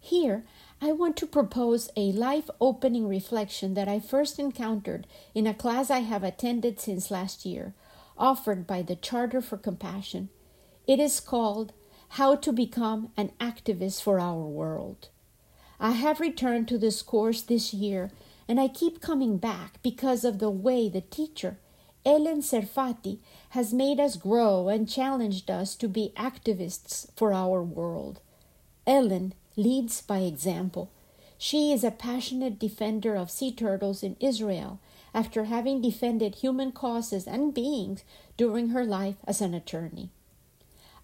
Here, 0.00 0.44
I 0.80 0.92
want 0.92 1.16
to 1.18 1.26
propose 1.26 1.90
a 1.96 2.12
life 2.12 2.48
opening 2.60 3.08
reflection 3.08 3.74
that 3.74 3.88
I 3.88 4.00
first 4.00 4.38
encountered 4.38 5.06
in 5.34 5.46
a 5.46 5.54
class 5.54 5.90
I 5.90 6.00
have 6.00 6.22
attended 6.22 6.80
since 6.80 7.10
last 7.10 7.44
year, 7.44 7.74
offered 8.16 8.66
by 8.66 8.82
the 8.82 8.96
Charter 8.96 9.40
for 9.40 9.56
Compassion. 9.56 10.28
It 10.86 11.00
is 11.00 11.20
called 11.20 11.72
How 12.10 12.36
to 12.36 12.52
Become 12.52 13.12
an 13.16 13.32
Activist 13.40 14.02
for 14.02 14.20
Our 14.20 14.44
World. 14.44 15.08
I 15.80 15.92
have 15.92 16.20
returned 16.20 16.68
to 16.68 16.78
this 16.78 17.02
course 17.02 17.42
this 17.42 17.74
year 17.74 18.10
and 18.48 18.60
I 18.60 18.68
keep 18.68 19.00
coming 19.00 19.38
back 19.38 19.82
because 19.82 20.24
of 20.24 20.38
the 20.38 20.50
way 20.50 20.88
the 20.88 21.00
teacher, 21.00 21.58
Ellen 22.06 22.42
Serfati, 22.42 23.18
has 23.50 23.72
made 23.72 23.98
us 23.98 24.16
grow 24.16 24.68
and 24.68 24.88
challenged 24.88 25.50
us 25.50 25.74
to 25.76 25.88
be 25.88 26.12
activists 26.16 27.08
for 27.16 27.32
our 27.32 27.62
world. 27.62 28.20
Ellen 28.86 29.32
leads 29.56 30.02
by 30.02 30.18
example. 30.18 30.90
She 31.38 31.72
is 31.72 31.82
a 31.82 31.90
passionate 31.90 32.58
defender 32.58 33.14
of 33.16 33.30
sea 33.30 33.52
turtles 33.52 34.02
in 34.02 34.16
Israel 34.20 34.80
after 35.14 35.44
having 35.44 35.80
defended 35.80 36.36
human 36.36 36.72
causes 36.72 37.26
and 37.26 37.54
beings 37.54 38.04
during 38.36 38.68
her 38.68 38.84
life 38.84 39.16
as 39.26 39.40
an 39.40 39.54
attorney. 39.54 40.10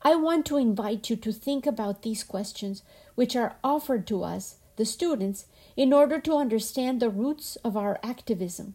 I 0.02 0.16
want 0.16 0.46
to 0.46 0.56
invite 0.56 1.08
you 1.08 1.16
to 1.16 1.32
think 1.32 1.66
about 1.66 2.02
these 2.02 2.24
questions, 2.24 2.82
which 3.14 3.36
are 3.36 3.56
offered 3.62 4.06
to 4.08 4.22
us, 4.24 4.56
the 4.76 4.84
students, 4.84 5.46
in 5.76 5.92
order 5.92 6.18
to 6.20 6.36
understand 6.36 7.00
the 7.00 7.10
roots 7.10 7.56
of 7.56 7.76
our 7.76 8.00
activism. 8.02 8.74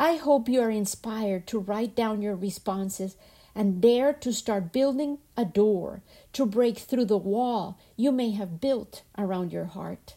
I 0.00 0.14
hope 0.14 0.48
you 0.48 0.60
are 0.60 0.70
inspired 0.70 1.48
to 1.48 1.58
write 1.58 1.96
down 1.96 2.22
your 2.22 2.36
responses 2.36 3.16
and 3.52 3.80
dare 3.80 4.12
to 4.12 4.32
start 4.32 4.72
building 4.72 5.18
a 5.36 5.44
door 5.44 6.02
to 6.34 6.46
break 6.46 6.78
through 6.78 7.06
the 7.06 7.18
wall 7.18 7.76
you 7.96 8.12
may 8.12 8.30
have 8.30 8.60
built 8.60 9.02
around 9.18 9.52
your 9.52 9.64
heart. 9.64 10.14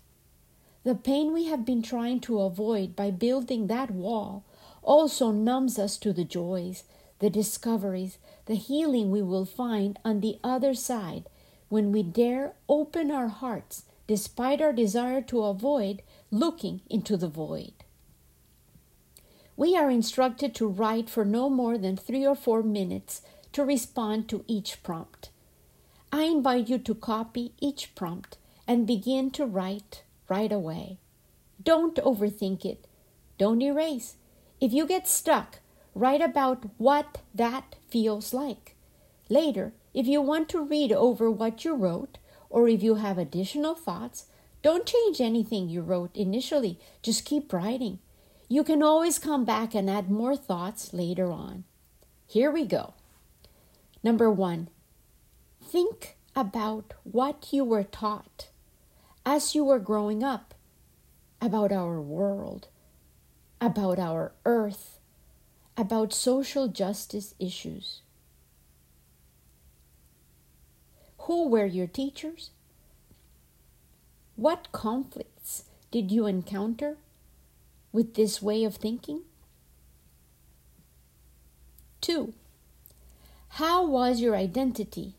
The 0.83 0.93
pain 0.93 1.33
we 1.33 1.45
have 1.45 1.65
been 1.65 1.81
trying 1.81 2.19
to 2.21 2.41
avoid 2.41 2.95
by 2.95 3.09
building 3.09 3.65
that 3.67 3.89
wall 3.89 4.45
also 4.83 5.31
numbs 5.31 5.79
us 5.79 5.97
to 5.97 6.13
the 6.13 6.25
joys, 6.25 6.83
the 7.17 7.31
discoveries, 7.31 8.19
the 8.45 8.55
healing 8.55 9.09
we 9.09 9.23
will 9.23 9.45
find 9.45 9.97
on 10.05 10.19
the 10.19 10.37
other 10.43 10.75
side 10.75 11.27
when 11.69 11.91
we 11.91 12.03
dare 12.03 12.53
open 12.69 13.09
our 13.09 13.29
hearts 13.29 13.85
despite 14.05 14.61
our 14.61 14.73
desire 14.73 15.23
to 15.23 15.41
avoid 15.41 16.03
looking 16.29 16.81
into 16.87 17.17
the 17.17 17.27
void. 17.29 17.73
We 19.61 19.77
are 19.77 19.91
instructed 19.91 20.55
to 20.55 20.65
write 20.65 21.07
for 21.07 21.23
no 21.23 21.47
more 21.47 21.77
than 21.77 21.95
three 21.95 22.25
or 22.25 22.33
four 22.33 22.63
minutes 22.63 23.21
to 23.51 23.63
respond 23.63 24.27
to 24.29 24.43
each 24.47 24.81
prompt. 24.81 25.29
I 26.11 26.23
invite 26.23 26.67
you 26.67 26.79
to 26.79 26.95
copy 26.95 27.53
each 27.59 27.93
prompt 27.93 28.39
and 28.67 28.87
begin 28.87 29.29
to 29.37 29.45
write 29.45 30.01
right 30.27 30.51
away. 30.51 30.97
Don't 31.61 31.95
overthink 31.97 32.65
it. 32.65 32.87
Don't 33.37 33.61
erase. 33.61 34.15
If 34.59 34.73
you 34.73 34.87
get 34.87 35.07
stuck, 35.07 35.59
write 35.93 36.21
about 36.21 36.63
what 36.79 37.19
that 37.35 37.75
feels 37.87 38.33
like. 38.33 38.75
Later, 39.29 39.73
if 39.93 40.07
you 40.07 40.23
want 40.23 40.49
to 40.49 40.65
read 40.65 40.91
over 40.91 41.29
what 41.29 41.63
you 41.63 41.75
wrote, 41.75 42.17
or 42.49 42.67
if 42.67 42.81
you 42.81 42.95
have 42.95 43.19
additional 43.19 43.75
thoughts, 43.75 44.25
don't 44.63 44.87
change 44.87 45.21
anything 45.21 45.69
you 45.69 45.81
wrote 45.81 46.17
initially. 46.17 46.79
Just 47.03 47.25
keep 47.25 47.53
writing. 47.53 47.99
You 48.51 48.65
can 48.65 48.83
always 48.83 49.17
come 49.17 49.45
back 49.45 49.73
and 49.73 49.89
add 49.89 50.11
more 50.11 50.35
thoughts 50.35 50.91
later 50.91 51.31
on. 51.31 51.63
Here 52.27 52.51
we 52.51 52.65
go. 52.65 52.95
Number 54.03 54.29
one, 54.29 54.67
think 55.63 56.17
about 56.35 56.93
what 57.03 57.47
you 57.53 57.63
were 57.63 57.85
taught 57.85 58.49
as 59.25 59.55
you 59.55 59.63
were 59.63 59.79
growing 59.79 60.21
up 60.21 60.53
about 61.39 61.71
our 61.71 62.01
world, 62.01 62.67
about 63.61 63.97
our 63.97 64.33
earth, 64.45 64.99
about 65.77 66.11
social 66.11 66.67
justice 66.67 67.33
issues. 67.39 68.01
Who 71.19 71.47
were 71.47 71.67
your 71.67 71.87
teachers? 71.87 72.49
What 74.35 74.73
conflicts 74.73 75.63
did 75.89 76.11
you 76.11 76.25
encounter 76.25 76.97
with 77.91 78.15
this 78.15 78.41
way 78.41 78.63
of 78.63 78.75
thinking? 78.75 79.21
Two, 81.99 82.33
how 83.55 83.85
was 83.85 84.21
your 84.21 84.35
identity, 84.35 85.15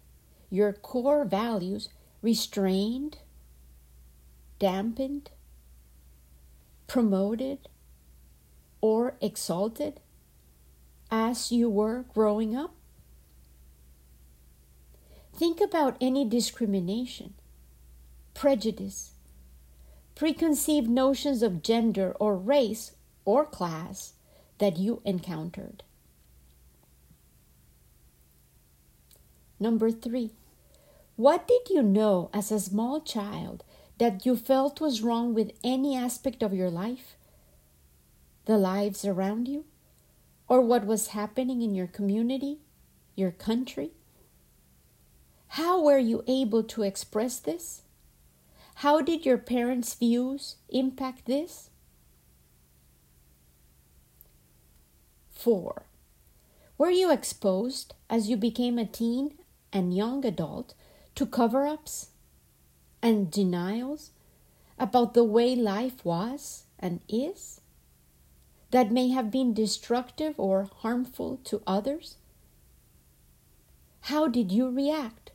your 0.50 0.72
core 0.72 1.24
values, 1.24 1.88
restrained, 2.22 3.18
dampened, 4.58 5.30
promoted, 6.86 7.58
or 8.80 9.14
exalted 9.20 10.00
as 11.10 11.52
you 11.52 11.68
were 11.68 12.04
growing 12.14 12.56
up? 12.56 12.74
Think 15.34 15.60
about 15.60 15.96
any 16.00 16.28
discrimination, 16.28 17.34
prejudice, 18.34 19.11
preconceived 20.22 20.88
notions 20.88 21.42
of 21.42 21.64
gender 21.64 22.12
or 22.20 22.36
race 22.36 22.92
or 23.24 23.44
class 23.44 24.12
that 24.58 24.76
you 24.76 25.02
encountered. 25.04 25.82
Number 29.58 29.90
three, 29.90 30.30
what 31.16 31.48
did 31.48 31.62
you 31.70 31.82
know 31.82 32.30
as 32.32 32.52
a 32.52 32.60
small 32.60 33.00
child 33.00 33.64
that 33.98 34.24
you 34.24 34.36
felt 34.36 34.80
was 34.80 35.02
wrong 35.02 35.34
with 35.34 35.58
any 35.64 35.96
aspect 35.96 36.40
of 36.40 36.54
your 36.54 36.70
life, 36.70 37.16
the 38.44 38.56
lives 38.56 39.04
around 39.04 39.48
you, 39.48 39.64
or 40.46 40.60
what 40.60 40.86
was 40.86 41.08
happening 41.08 41.62
in 41.62 41.74
your 41.74 41.88
community, 41.88 42.58
your 43.16 43.32
country? 43.32 43.90
How 45.58 45.82
were 45.82 45.98
you 45.98 46.22
able 46.28 46.62
to 46.62 46.84
express 46.84 47.40
this? 47.40 47.82
How 48.76 49.00
did 49.00 49.24
your 49.24 49.38
parents' 49.38 49.94
views 49.94 50.56
impact 50.68 51.26
this? 51.26 51.70
4. 55.30 55.86
Were 56.78 56.90
you 56.90 57.10
exposed 57.10 57.94
as 58.08 58.28
you 58.28 58.36
became 58.36 58.78
a 58.78 58.84
teen 58.84 59.38
and 59.72 59.94
young 59.94 60.24
adult 60.24 60.74
to 61.14 61.26
cover 61.26 61.66
ups 61.66 62.10
and 63.02 63.30
denials 63.30 64.10
about 64.78 65.14
the 65.14 65.24
way 65.24 65.54
life 65.56 66.04
was 66.04 66.64
and 66.78 67.00
is 67.08 67.60
that 68.70 68.90
may 68.90 69.08
have 69.08 69.30
been 69.30 69.52
destructive 69.52 70.38
or 70.38 70.68
harmful 70.78 71.38
to 71.44 71.62
others? 71.66 72.16
How 74.02 74.26
did 74.28 74.50
you 74.50 74.70
react? 74.70 75.30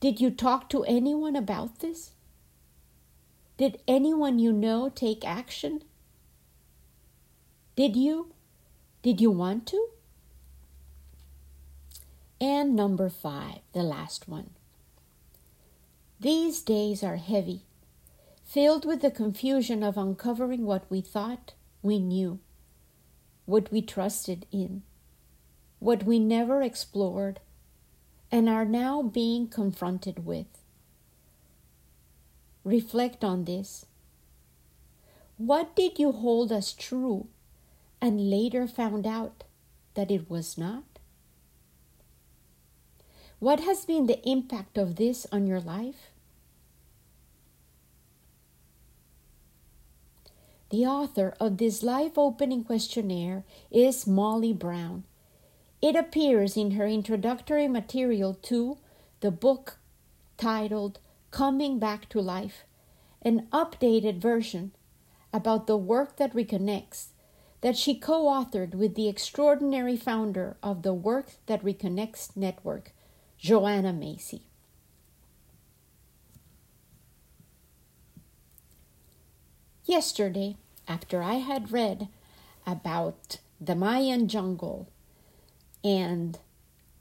Did 0.00 0.20
you 0.20 0.30
talk 0.30 0.68
to 0.70 0.84
anyone 0.84 1.36
about 1.36 1.80
this? 1.80 2.12
Did 3.56 3.80
anyone 3.88 4.38
you 4.38 4.52
know 4.52 4.90
take 4.90 5.26
action? 5.26 5.82
Did 7.74 7.96
you? 7.96 8.32
Did 9.02 9.20
you 9.20 9.30
want 9.30 9.66
to? 9.68 9.88
And 12.38 12.76
number 12.76 13.08
five, 13.08 13.60
the 13.72 13.82
last 13.82 14.28
one. 14.28 14.50
These 16.20 16.60
days 16.62 17.02
are 17.02 17.16
heavy, 17.16 17.62
filled 18.44 18.84
with 18.84 19.00
the 19.00 19.10
confusion 19.10 19.82
of 19.82 19.96
uncovering 19.96 20.66
what 20.66 20.90
we 20.90 21.00
thought 21.00 21.54
we 21.82 21.98
knew, 21.98 22.40
what 23.46 23.72
we 23.72 23.80
trusted 23.80 24.44
in, 24.52 24.82
what 25.78 26.04
we 26.04 26.18
never 26.18 26.62
explored, 26.62 27.40
and 28.30 28.48
are 28.48 28.64
now 28.66 29.02
being 29.02 29.48
confronted 29.48 30.26
with. 30.26 30.46
Reflect 32.66 33.22
on 33.22 33.44
this. 33.44 33.86
What 35.38 35.76
did 35.76 36.00
you 36.00 36.10
hold 36.10 36.50
as 36.50 36.72
true 36.72 37.28
and 38.00 38.28
later 38.28 38.66
found 38.66 39.06
out 39.06 39.44
that 39.94 40.10
it 40.10 40.28
was 40.28 40.58
not? 40.58 40.82
What 43.38 43.60
has 43.60 43.84
been 43.84 44.06
the 44.06 44.20
impact 44.28 44.76
of 44.78 44.96
this 44.96 45.28
on 45.30 45.46
your 45.46 45.60
life? 45.60 46.10
The 50.70 50.86
author 50.86 51.36
of 51.38 51.58
this 51.58 51.84
life 51.84 52.18
opening 52.18 52.64
questionnaire 52.64 53.44
is 53.70 54.08
Molly 54.08 54.52
Brown. 54.52 55.04
It 55.80 55.94
appears 55.94 56.56
in 56.56 56.72
her 56.72 56.88
introductory 56.88 57.68
material 57.68 58.34
to 58.42 58.78
the 59.20 59.30
book 59.30 59.78
titled 60.36 60.98
Coming 61.36 61.78
Back 61.78 62.08
to 62.08 62.20
Life, 62.22 62.64
an 63.20 63.46
updated 63.52 64.22
version 64.22 64.72
about 65.34 65.66
the 65.66 65.76
work 65.76 66.16
that 66.16 66.32
reconnects 66.32 67.08
that 67.60 67.76
she 67.76 67.94
co 67.94 68.24
authored 68.24 68.74
with 68.74 68.94
the 68.94 69.06
extraordinary 69.06 69.98
founder 69.98 70.56
of 70.62 70.80
the 70.80 70.94
Work 70.94 71.32
That 71.44 71.62
Reconnects 71.62 72.34
Network, 72.38 72.94
Joanna 73.36 73.92
Macy. 73.92 74.46
Yesterday, 79.84 80.56
after 80.88 81.22
I 81.22 81.34
had 81.34 81.70
read 81.70 82.08
about 82.66 83.40
the 83.60 83.74
Mayan 83.74 84.26
jungle 84.26 84.88
and 85.84 86.38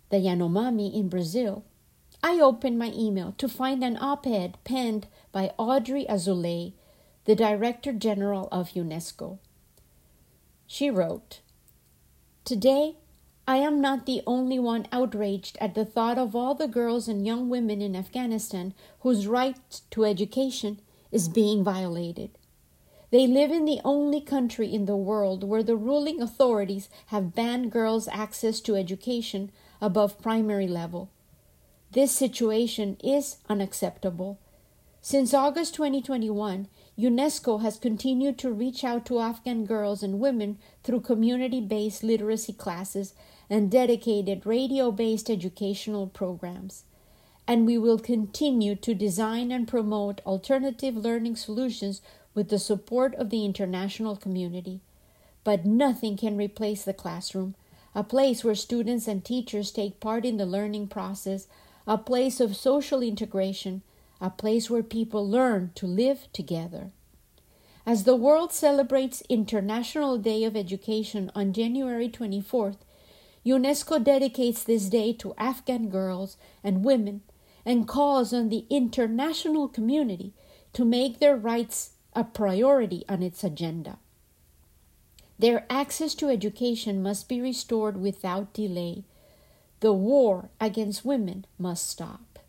the 0.09 0.17
Yanomami 0.17 0.93
in 0.93 1.07
Brazil, 1.07 1.63
I 2.27 2.39
opened 2.39 2.79
my 2.79 2.91
email 2.91 3.35
to 3.37 3.47
find 3.47 3.83
an 3.83 3.99
op 4.01 4.25
ed 4.25 4.57
penned 4.63 5.05
by 5.31 5.53
Audrey 5.59 6.07
Azoulay, 6.09 6.73
the 7.25 7.35
Director 7.35 7.93
General 7.93 8.47
of 8.51 8.69
UNESCO. 8.69 9.37
She 10.65 10.89
wrote, 10.89 11.41
Today, 12.43 12.95
I 13.47 13.57
am 13.57 13.79
not 13.79 14.07
the 14.07 14.23
only 14.25 14.57
one 14.57 14.87
outraged 14.91 15.55
at 15.61 15.75
the 15.75 15.85
thought 15.85 16.17
of 16.17 16.35
all 16.35 16.55
the 16.55 16.67
girls 16.67 17.07
and 17.07 17.27
young 17.27 17.47
women 17.47 17.79
in 17.79 17.95
Afghanistan 17.95 18.73
whose 19.01 19.27
right 19.27 19.79
to 19.91 20.03
education 20.03 20.79
is 21.11 21.29
being 21.29 21.63
violated. 21.63 22.31
They 23.11 23.27
live 23.27 23.51
in 23.51 23.65
the 23.65 23.81
only 23.85 24.19
country 24.19 24.73
in 24.73 24.87
the 24.87 24.97
world 24.97 25.43
where 25.43 25.61
the 25.61 25.77
ruling 25.77 26.23
authorities 26.23 26.89
have 27.07 27.35
banned 27.35 27.71
girls' 27.71 28.07
access 28.07 28.61
to 28.61 28.75
education 28.75 29.51
above 29.79 30.19
primary 30.19 30.67
level. 30.67 31.11
This 31.95 32.11
situation 32.11 32.97
is 33.01 33.37
unacceptable. 33.47 34.37
Since 35.01 35.33
August 35.33 35.75
2021, 35.75 36.67
UNESCO 36.99 37.61
has 37.61 37.77
continued 37.79 38.37
to 38.39 38.51
reach 38.51 38.83
out 38.83 39.05
to 39.05 39.21
Afghan 39.21 39.65
girls 39.65 40.03
and 40.03 40.19
women 40.19 40.57
through 40.83 40.99
community 40.99 41.61
based 41.61 42.03
literacy 42.03 42.51
classes 42.51 43.13
and 43.49 43.71
dedicated 43.71 44.45
radio 44.45 44.91
based 44.91 45.29
educational 45.29 46.07
programs. 46.07 46.83
And 47.47 47.65
we 47.65 47.77
will 47.77 47.99
continue 47.99 48.75
to 48.75 48.93
design 48.93 49.49
and 49.49 49.65
promote 49.65 50.19
alternative 50.25 50.97
learning 50.97 51.37
solutions 51.37 52.01
with 52.33 52.49
the 52.49 52.59
support 52.59 53.15
of 53.15 53.29
the 53.29 53.45
international 53.45 54.17
community. 54.17 54.81
But 55.45 55.65
nothing 55.65 56.17
can 56.17 56.35
replace 56.35 56.83
the 56.83 56.93
classroom, 56.93 57.55
a 57.93 58.03
place 58.03 58.43
where 58.43 58.53
students 58.53 59.07
and 59.07 59.23
teachers 59.23 59.71
take 59.71 60.01
part 60.01 60.25
in 60.25 60.35
the 60.35 60.45
learning 60.45 60.89
process, 60.89 61.47
a 61.87 61.97
place 61.97 62.39
of 62.39 62.55
social 62.55 63.01
integration, 63.01 63.81
a 64.19 64.29
place 64.29 64.69
where 64.69 64.83
people 64.83 65.27
learn 65.29 65.71
to 65.75 65.85
live 65.85 66.27
together. 66.33 66.91
As 67.85 68.03
the 68.03 68.15
world 68.15 68.51
celebrates 68.51 69.21
International 69.29 70.17
Day 70.17 70.43
of 70.43 70.55
Education 70.55 71.31
on 71.35 71.53
January 71.53 72.09
24th, 72.09 72.77
UNESCO 73.45 74.03
dedicates 74.03 74.63
this 74.63 74.89
day 74.89 75.13
to 75.13 75.35
Afghan 75.37 75.89
girls 75.89 76.35
and 76.63 76.83
women 76.83 77.21
and 77.63 77.87
calls 77.87 78.33
on 78.33 78.49
the 78.49 78.65
international 78.69 79.67
community 79.67 80.33
to 80.73 80.83
make 80.83 81.19
their 81.19 81.35
rights 81.35 81.91
a 82.13 82.23
priority 82.23 83.03
on 83.07 83.21
its 83.21 83.43
agenda. 83.43 83.99
Their 85.37 85.65
access 85.69 86.15
to 86.15 86.29
education 86.29 87.03
must 87.03 87.27
be 87.27 87.41
restored 87.41 87.97
without 87.97 88.53
delay. 88.53 89.03
The 89.81 89.93
war 89.93 90.49
against 90.59 91.05
women 91.05 91.45
must 91.57 91.87
stop. 91.87 92.39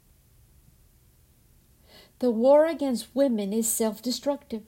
The 2.19 2.31
war 2.31 2.67
against 2.67 3.15
women 3.15 3.53
is 3.53 3.69
self 3.69 4.01
destructive. 4.01 4.63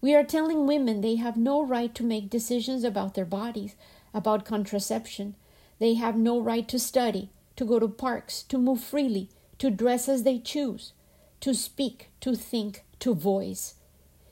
We 0.00 0.14
are 0.14 0.24
telling 0.24 0.66
women 0.66 1.00
they 1.00 1.16
have 1.16 1.36
no 1.36 1.64
right 1.64 1.94
to 1.94 2.04
make 2.04 2.30
decisions 2.30 2.84
about 2.84 3.14
their 3.14 3.24
bodies, 3.24 3.74
about 4.14 4.44
contraception, 4.44 5.34
they 5.78 5.94
have 5.94 6.16
no 6.16 6.40
right 6.40 6.66
to 6.68 6.78
study, 6.78 7.30
to 7.56 7.64
go 7.64 7.78
to 7.78 7.88
parks, 7.88 8.42
to 8.44 8.58
move 8.58 8.80
freely, 8.80 9.28
to 9.58 9.70
dress 9.70 10.08
as 10.08 10.22
they 10.22 10.38
choose, 10.38 10.92
to 11.40 11.54
speak, 11.54 12.10
to 12.20 12.34
think, 12.36 12.84
to 13.00 13.14
voice. 13.14 13.74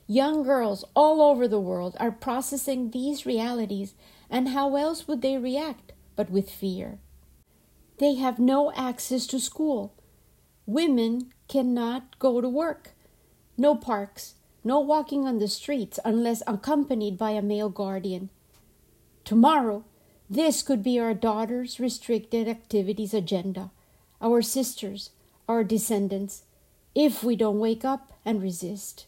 Young 0.07 0.43
girls 0.43 0.83
all 0.95 1.21
over 1.21 1.47
the 1.47 1.59
world 1.59 1.95
are 1.99 2.11
processing 2.11 2.91
these 2.91 3.25
realities, 3.25 3.93
and 4.29 4.49
how 4.49 4.75
else 4.75 5.07
would 5.07 5.21
they 5.21 5.37
react 5.37 5.93
but 6.15 6.29
with 6.29 6.49
fear? 6.49 6.99
They 7.99 8.15
have 8.15 8.39
no 8.39 8.71
access 8.73 9.27
to 9.27 9.39
school. 9.39 9.93
Women 10.65 11.31
cannot 11.47 12.17
go 12.19 12.41
to 12.41 12.49
work. 12.49 12.91
No 13.57 13.75
parks, 13.75 14.35
no 14.63 14.79
walking 14.79 15.25
on 15.27 15.39
the 15.39 15.47
streets 15.47 15.99
unless 16.03 16.41
accompanied 16.47 17.17
by 17.17 17.31
a 17.31 17.41
male 17.41 17.69
guardian. 17.69 18.29
Tomorrow, 19.23 19.85
this 20.29 20.61
could 20.63 20.83
be 20.83 20.99
our 20.99 21.13
daughter's 21.13 21.79
restricted 21.79 22.47
activities 22.47 23.13
agenda, 23.13 23.71
our 24.21 24.41
sisters, 24.41 25.11
our 25.47 25.63
descendants, 25.63 26.43
if 26.95 27.23
we 27.23 27.35
don't 27.35 27.59
wake 27.59 27.85
up 27.85 28.13
and 28.25 28.41
resist. 28.41 29.05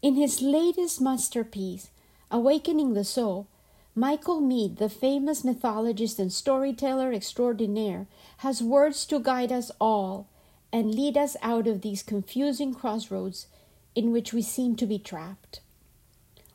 In 0.00 0.16
his 0.16 0.42
latest 0.42 1.00
masterpiece, 1.00 1.90
Awakening 2.30 2.94
the 2.94 3.04
Soul, 3.04 3.46
Michael 3.94 4.40
Meade, 4.40 4.78
the 4.78 4.88
famous 4.88 5.44
mythologist 5.44 6.18
and 6.18 6.32
storyteller 6.32 7.12
extraordinaire, 7.12 8.06
has 8.38 8.62
words 8.62 9.04
to 9.06 9.20
guide 9.20 9.52
us 9.52 9.70
all 9.78 10.28
and 10.72 10.94
lead 10.94 11.18
us 11.18 11.36
out 11.42 11.66
of 11.66 11.82
these 11.82 12.02
confusing 12.02 12.72
crossroads 12.72 13.48
in 13.94 14.10
which 14.10 14.32
we 14.32 14.40
seem 14.40 14.76
to 14.76 14.86
be 14.86 14.98
trapped. 14.98 15.60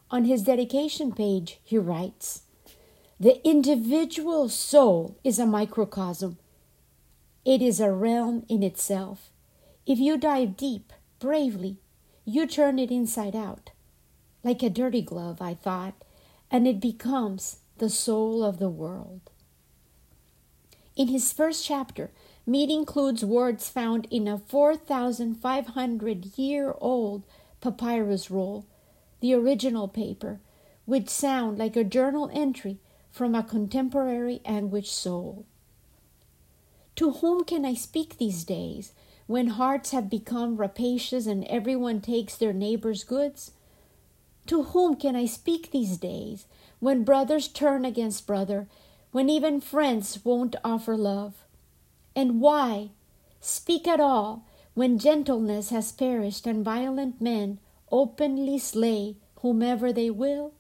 On 0.09 0.25
his 0.25 0.41
dedication 0.41 1.11
page, 1.11 1.59
he 1.63 1.77
writes 1.77 2.41
the 3.19 3.45
individual 3.47 4.49
soul 4.49 5.17
is 5.23 5.37
a 5.37 5.45
microcosm. 5.45 6.37
It 7.45 7.61
is 7.61 7.79
a 7.79 7.91
realm 7.91 8.45
in 8.47 8.63
itself. 8.63 9.29
If 9.85 9.99
you 9.99 10.17
dive 10.17 10.57
deep, 10.57 10.93
bravely, 11.19 11.77
you 12.25 12.45
turn 12.45 12.77
it 12.77 12.91
inside 12.91 13.35
out. 13.35 13.71
Like 14.43 14.61
a 14.61 14.69
dirty 14.69 15.01
glove, 15.01 15.41
I 15.41 15.55
thought, 15.55 16.03
and 16.49 16.67
it 16.67 16.79
becomes 16.79 17.57
the 17.77 17.89
soul 17.89 18.43
of 18.43 18.59
the 18.59 18.69
world. 18.69 19.21
In 20.95 21.09
his 21.09 21.31
first 21.31 21.65
chapter, 21.65 22.09
Meade 22.45 22.71
includes 22.71 23.23
words 23.23 23.69
found 23.69 24.07
in 24.09 24.27
a 24.27 24.37
4,500 24.37 26.37
year 26.37 26.73
old 26.79 27.23
papyrus 27.61 28.31
roll, 28.31 28.65
the 29.19 29.33
original 29.33 29.87
paper, 29.87 30.39
which 30.85 31.09
sound 31.09 31.57
like 31.57 31.75
a 31.75 31.83
journal 31.83 32.29
entry 32.33 32.79
from 33.11 33.35
a 33.35 33.43
contemporary 33.43 34.41
anguished 34.45 34.95
soul. 34.95 35.45
To 36.95 37.11
whom 37.11 37.43
can 37.43 37.65
I 37.65 37.73
speak 37.73 38.17
these 38.17 38.43
days, 38.43 38.93
when 39.27 39.47
hearts 39.47 39.91
have 39.91 40.09
become 40.09 40.57
rapacious 40.57 41.27
and 41.27 41.43
everyone 41.45 42.01
takes 42.01 42.35
their 42.35 42.53
neighbor's 42.53 43.03
goods? 43.03 43.51
To 44.47 44.63
whom 44.63 44.95
can 44.95 45.15
I 45.15 45.25
speak 45.25 45.71
these 45.71 45.97
days, 45.97 46.45
when 46.79 47.03
brothers 47.03 47.47
turn 47.47 47.85
against 47.85 48.27
brother, 48.27 48.67
when 49.11 49.29
even 49.29 49.61
friends 49.61 50.23
won't 50.23 50.55
offer 50.63 50.95
love? 50.95 51.43
And 52.15 52.41
why 52.41 52.91
speak 53.41 53.87
at 53.87 53.99
all 53.99 54.45
when 54.73 54.99
gentleness 54.99 55.69
has 55.69 55.91
perished 55.91 56.47
and 56.47 56.63
violent 56.63 57.21
men 57.21 57.59
openly 57.91 58.57
slay 58.57 59.17
whomever 59.41 59.91
they 59.91 60.09
will? 60.09 60.53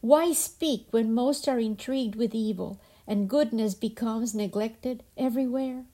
Why 0.00 0.32
speak 0.32 0.86
when 0.90 1.12
most 1.12 1.48
are 1.48 1.58
intrigued 1.58 2.14
with 2.14 2.34
evil 2.34 2.80
and 3.08 3.28
goodness 3.28 3.74
becomes 3.74 4.34
neglected 4.34 5.02
everywhere? 5.16 5.84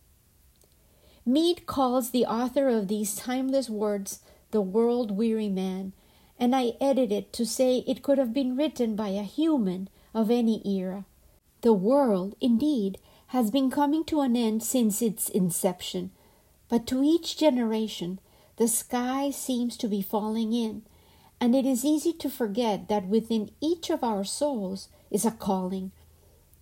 Meade 1.25 1.67
calls 1.67 2.11
the 2.11 2.27
author 2.27 2.69
of 2.69 2.88
these 2.88 3.15
timeless 3.15 3.71
words 3.71 4.21
the 4.51 4.61
world 4.61 5.11
weary 5.12 5.49
man, 5.49 5.93
and 6.38 6.55
I 6.55 6.73
edit 6.81 7.12
it 7.12 7.33
to 7.35 7.47
say 7.47 7.79
it 7.87 8.03
could 8.03 8.18
have 8.18 8.33
been 8.33 8.57
written 8.57 8.97
by 8.97 9.09
a 9.09 9.23
human 9.23 9.88
of 10.14 10.31
any 10.31 10.66
era. 10.66 11.05
The 11.62 11.73
world, 11.73 12.35
indeed, 12.40 12.99
has 13.29 13.51
been 13.51 13.71
coming 13.71 14.05
to 14.05 14.21
an 14.21 14.37
end 14.37 14.62
since 14.62 15.01
its 15.01 15.29
inception, 15.29 16.11
but 16.68 16.87
to 16.88 17.03
each 17.03 17.37
generation 17.37 18.18
the 18.57 18.68
sky 18.68 19.31
seems 19.31 19.77
to 19.79 19.88
be 19.88 20.03
falling 20.03 20.53
in, 20.53 20.83
and 21.40 21.55
it 21.55 21.64
is 21.64 21.85
easy 21.85 22.12
to 22.12 22.29
forget 22.29 22.88
that 22.88 23.07
within 23.07 23.51
each 23.61 23.90
of 23.90 24.05
our 24.05 24.25
souls 24.25 24.88
is 25.11 25.25
a 25.25 25.31
calling, 25.31 25.92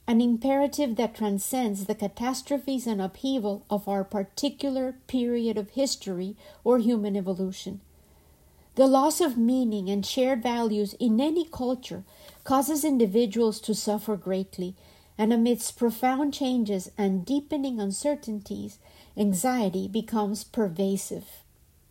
an 0.06 0.20
imperative 0.20 0.96
that 0.96 1.14
transcends 1.14 1.87
the 1.87 1.94
catastrophes 1.94 2.87
and 2.87 3.00
upheaval 3.00 3.64
of 3.68 3.87
our 3.88 4.04
particular 4.04 4.96
period 5.06 5.56
of 5.56 5.70
history 5.70 6.37
or 6.64 6.78
human 6.78 7.16
evolution. 7.16 7.80
The 8.74 8.87
loss 8.87 9.20
of 9.20 9.37
meaning 9.37 9.88
and 9.88 10.04
shared 10.04 10.42
values 10.42 10.94
in 10.94 11.20
any 11.20 11.44
culture 11.44 12.04
causes 12.44 12.85
individuals 12.85 13.61
to 13.61 13.74
suffer 13.74 14.16
greatly, 14.16 14.74
and 15.18 15.33
amidst 15.33 15.76
profound 15.76 16.33
changes 16.33 16.90
and 16.96 17.26
deepening 17.26 17.78
uncertainties, 17.78 18.78
anxiety 19.16 19.87
becomes 19.88 20.44
pervasive, 20.44 21.42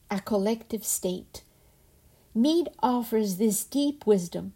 a 0.10 0.20
collective 0.20 0.84
state. 0.84 1.44
Meade 2.34 2.70
offers 2.82 3.38
this 3.38 3.64
deep 3.64 4.08
wisdom 4.08 4.54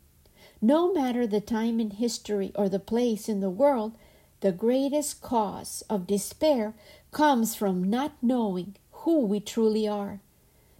no 0.65 0.93
matter 0.93 1.27
the 1.27 1.41
time 1.41 1.81
in 1.81 1.91
history 1.91 2.53
or 2.55 2.69
the 2.69 2.79
place 2.79 3.27
in 3.27 3.41
the 3.41 3.49
world, 3.49 3.91
the 4.39 4.53
greatest 4.53 5.21
cause 5.21 5.83
of 5.89 6.07
despair 6.07 6.73
comes 7.11 7.53
from 7.53 7.83
not 7.83 8.13
knowing 8.21 8.77
who 9.03 9.25
we 9.25 9.41
truly 9.41 9.89
are. 9.89 10.21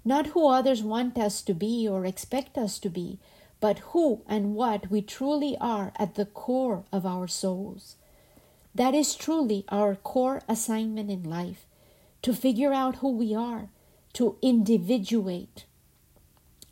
Not 0.06 0.28
who 0.28 0.48
others 0.48 0.84
want 0.84 1.18
us 1.18 1.42
to 1.44 1.54
be 1.54 1.88
or 1.88 2.06
expect 2.06 2.58
us 2.58 2.78
to 2.80 2.90
be, 2.90 3.20
but 3.60 3.80
who 3.80 4.22
and 4.28 4.56
what 4.56 4.92
we 4.92 5.02
truly 5.02 5.58
are 5.62 5.94
at 5.98 6.16
the 6.16 6.26
core 6.26 6.84
of 6.92 7.06
our 7.06 7.28
souls. 7.28 7.96
That 8.76 8.94
is 8.94 9.16
truly 9.16 9.64
our 9.70 9.96
core 9.96 10.42
assignment 10.50 11.10
in 11.10 11.24
life 11.24 11.66
to 12.24 12.34
figure 12.34 12.74
out 12.74 12.98
who 12.98 13.10
we 13.10 13.34
are, 13.34 13.70
to 14.14 14.38
individuate. 14.42 15.66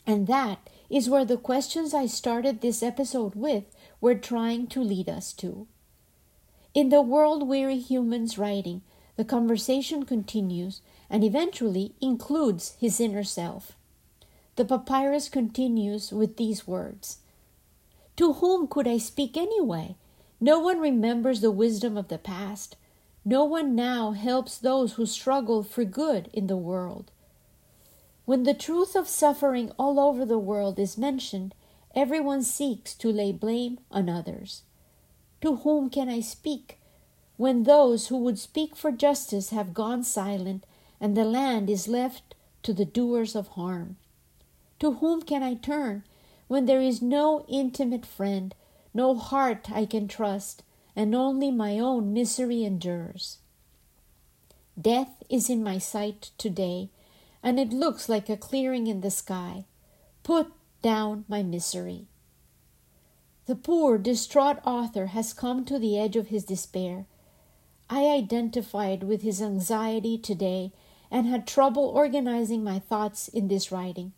And 0.06 0.28
that 0.28 0.70
is 0.90 1.10
where 1.10 1.26
the 1.26 1.38
questions 1.38 1.94
I 1.94 2.08
started 2.08 2.60
this 2.60 2.84
episode 2.84 3.36
with 3.36 3.64
were 4.02 4.16
trying 4.16 4.68
to 4.68 4.82
lead 4.82 5.08
us 5.08 5.32
to. 5.34 5.68
In 6.74 6.90
the 6.90 7.02
world 7.02 7.48
weary 7.48 7.78
human's 7.78 8.38
writing, 8.38 8.82
the 9.16 9.26
conversation 9.26 10.06
continues 10.06 10.82
and 11.12 11.26
eventually 11.26 11.94
includes 12.00 12.76
his 12.80 13.02
inner 13.02 13.24
self. 13.24 13.74
The 14.56 14.64
papyrus 14.66 15.28
continues 15.28 16.12
with 16.12 16.38
these 16.38 16.66
words 16.66 17.18
To 18.16 18.34
whom 18.34 18.68
could 18.68 18.88
I 18.88 18.98
speak 18.98 19.36
anyway? 19.36 19.98
No 20.40 20.58
one 20.60 20.80
remembers 20.80 21.42
the 21.42 21.52
wisdom 21.52 21.98
of 21.98 22.08
the 22.08 22.18
past. 22.18 22.78
No 23.26 23.44
one 23.44 23.76
now 23.76 24.12
helps 24.12 24.58
those 24.58 24.94
who 24.94 25.06
struggle 25.06 25.62
for 25.62 25.84
good 25.84 26.30
in 26.34 26.48
the 26.48 26.58
world. 26.58 27.12
When 28.26 28.44
the 28.44 28.54
truth 28.54 28.96
of 28.96 29.08
suffering 29.08 29.72
all 29.78 30.00
over 30.00 30.26
the 30.26 30.40
world 30.40 30.80
is 30.80 30.98
mentioned, 30.98 31.54
everyone 31.94 32.42
seeks 32.42 32.96
to 32.96 33.12
lay 33.12 33.34
blame 33.34 33.80
on 33.92 34.10
others. 34.10 34.64
To 35.42 35.58
whom 35.58 35.90
can 35.90 36.08
I 36.08 36.22
speak 36.22 36.80
when 37.36 37.64
those 37.64 38.08
who 38.08 38.18
would 38.18 38.40
speak 38.40 38.76
for 38.76 38.92
justice 38.92 39.50
have 39.50 39.74
gone 39.74 40.04
silent 40.04 40.64
and 41.02 41.18
the 41.18 41.26
land 41.26 41.70
is 41.70 41.90
left 41.90 42.36
to 42.64 42.74
the 42.74 42.86
doers 42.86 43.36
of 43.36 43.50
harm? 43.50 43.98
To 44.80 44.94
whom 44.94 45.22
can 45.24 45.44
I 45.44 45.56
turn 45.56 46.04
when 46.48 46.66
there 46.66 46.82
is 46.82 47.02
no 47.02 47.44
intimate 47.50 48.06
friend, 48.06 48.56
no 48.94 49.16
heart 49.16 49.70
I 49.70 49.86
can 49.86 50.08
trust, 50.08 50.64
and 50.96 51.14
only 51.14 51.52
my 51.52 51.78
own 51.80 52.14
misery 52.14 52.64
endures? 52.64 53.40
Death 54.80 55.22
is 55.30 55.50
in 55.50 55.62
my 55.62 55.78
sight 55.78 56.32
today 56.38 56.90
and 57.44 57.60
it 57.60 57.74
looks 57.74 58.08
like 58.08 58.30
a 58.30 58.38
clearing 58.38 58.88
in 58.88 59.02
the 59.02 59.12
sky. 59.12 59.66
Put 60.24 60.52
down 60.82 61.26
my 61.28 61.44
misery. 61.44 62.06
The 63.48 63.56
poor, 63.56 63.98
distraught 63.98 64.60
author 64.66 65.08
has 65.08 65.34
come 65.34 65.66
to 65.66 65.80
the 65.80 66.00
edge 66.00 66.16
of 66.16 66.28
his 66.28 66.46
despair. 66.46 67.06
I 67.90 68.06
identified 68.06 69.04
with 69.04 69.24
his 69.24 69.42
anxiety 69.42 70.18
today 70.18 70.72
and 71.12 71.28
had 71.28 71.46
trouble 71.46 71.84
organizing 71.84 72.64
my 72.64 72.80
thoughts 72.80 73.28
in 73.28 73.50
this 73.50 73.72
writing. 73.72 74.14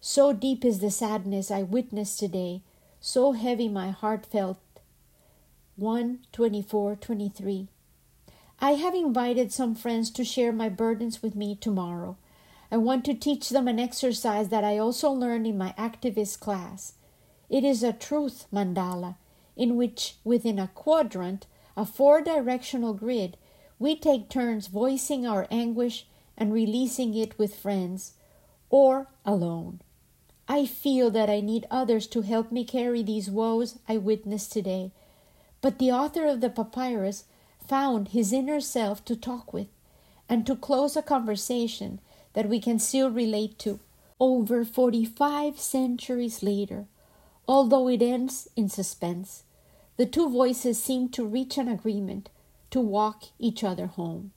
So 0.00 0.32
deep 0.32 0.64
is 0.64 0.80
the 0.80 0.90
sadness 0.90 1.50
I 1.50 1.62
witnessed 1.62 2.18
today, 2.18 2.62
so 3.00 3.32
heavy 3.32 3.68
my 3.68 3.90
heart 3.90 4.26
felt. 4.26 4.58
1 5.76 6.18
24 6.32 6.96
23. 6.96 7.68
I 8.60 8.72
have 8.72 8.94
invited 8.94 9.52
some 9.52 9.74
friends 9.74 10.10
to 10.10 10.24
share 10.24 10.52
my 10.52 10.68
burdens 10.68 11.22
with 11.22 11.34
me 11.34 11.54
tomorrow. 11.54 12.16
I 12.70 12.76
want 12.76 13.04
to 13.04 13.14
teach 13.14 13.48
them 13.48 13.68
an 13.68 13.78
exercise 13.78 14.48
that 14.48 14.64
I 14.64 14.78
also 14.78 15.10
learned 15.10 15.46
in 15.46 15.58
my 15.58 15.74
activist 15.78 16.40
class. 16.40 16.94
It 17.48 17.64
is 17.64 17.82
a 17.82 17.92
truth 17.92 18.46
mandala, 18.52 19.16
in 19.56 19.76
which, 19.76 20.16
within 20.24 20.58
a 20.58 20.68
quadrant, 20.68 21.46
a 21.76 21.84
four 21.84 22.22
directional 22.22 22.94
grid, 22.94 23.36
we 23.78 23.96
take 23.96 24.28
turns 24.28 24.68
voicing 24.68 25.26
our 25.26 25.46
anguish 25.50 26.06
and 26.36 26.52
releasing 26.52 27.14
it 27.14 27.38
with 27.38 27.54
friends 27.54 28.12
or 28.70 29.08
alone. 29.24 29.80
I 30.48 30.66
feel 30.66 31.10
that 31.10 31.30
I 31.30 31.40
need 31.40 31.66
others 31.70 32.06
to 32.08 32.22
help 32.22 32.50
me 32.50 32.64
carry 32.64 33.02
these 33.02 33.30
woes 33.30 33.78
I 33.88 33.96
witnessed 33.96 34.52
today. 34.52 34.92
But 35.60 35.78
the 35.78 35.92
author 35.92 36.26
of 36.26 36.40
the 36.40 36.50
papyrus 36.50 37.24
found 37.66 38.08
his 38.08 38.32
inner 38.32 38.60
self 38.60 39.04
to 39.06 39.16
talk 39.16 39.52
with 39.52 39.68
and 40.28 40.46
to 40.46 40.56
close 40.56 40.96
a 40.96 41.02
conversation 41.02 42.00
that 42.32 42.48
we 42.48 42.60
can 42.60 42.78
still 42.78 43.10
relate 43.10 43.58
to 43.60 43.80
over 44.18 44.64
45 44.64 45.58
centuries 45.58 46.42
later. 46.42 46.86
Although 47.46 47.88
it 47.88 48.02
ends 48.02 48.48
in 48.56 48.68
suspense, 48.68 49.44
the 49.96 50.06
two 50.06 50.28
voices 50.30 50.82
seem 50.82 51.08
to 51.10 51.24
reach 51.24 51.58
an 51.58 51.68
agreement 51.68 52.30
to 52.70 52.80
walk 52.80 53.24
each 53.38 53.62
other 53.62 53.86
home. 53.86 54.32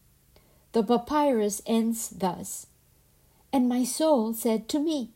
The 0.75 0.83
papyrus 0.83 1.61
ends 1.65 2.09
thus 2.09 2.67
And 3.53 3.69
my 3.69 3.85
soul 3.85 4.33
said 4.33 4.67
to 4.67 4.77
me, 4.77 5.11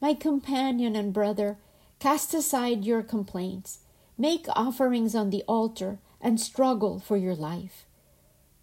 My 0.00 0.14
companion 0.14 0.94
and 0.94 1.12
brother, 1.12 1.58
cast 1.98 2.32
aside 2.34 2.84
your 2.84 3.02
complaints, 3.02 3.80
make 4.16 4.46
offerings 4.50 5.16
on 5.16 5.30
the 5.30 5.42
altar, 5.48 5.98
and 6.20 6.40
struggle 6.40 7.00
for 7.00 7.16
your 7.16 7.34
life. 7.34 7.84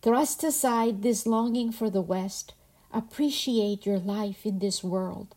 Thrust 0.02 0.42
aside 0.46 1.02
this 1.02 1.28
longing 1.28 1.74
for 1.74 1.90
the 1.90 2.02
West 2.02 2.54
Appreciate 2.94 3.86
your 3.86 4.00
life 4.00 4.46
in 4.46 4.60
this 4.60 4.82
world. 4.82 5.36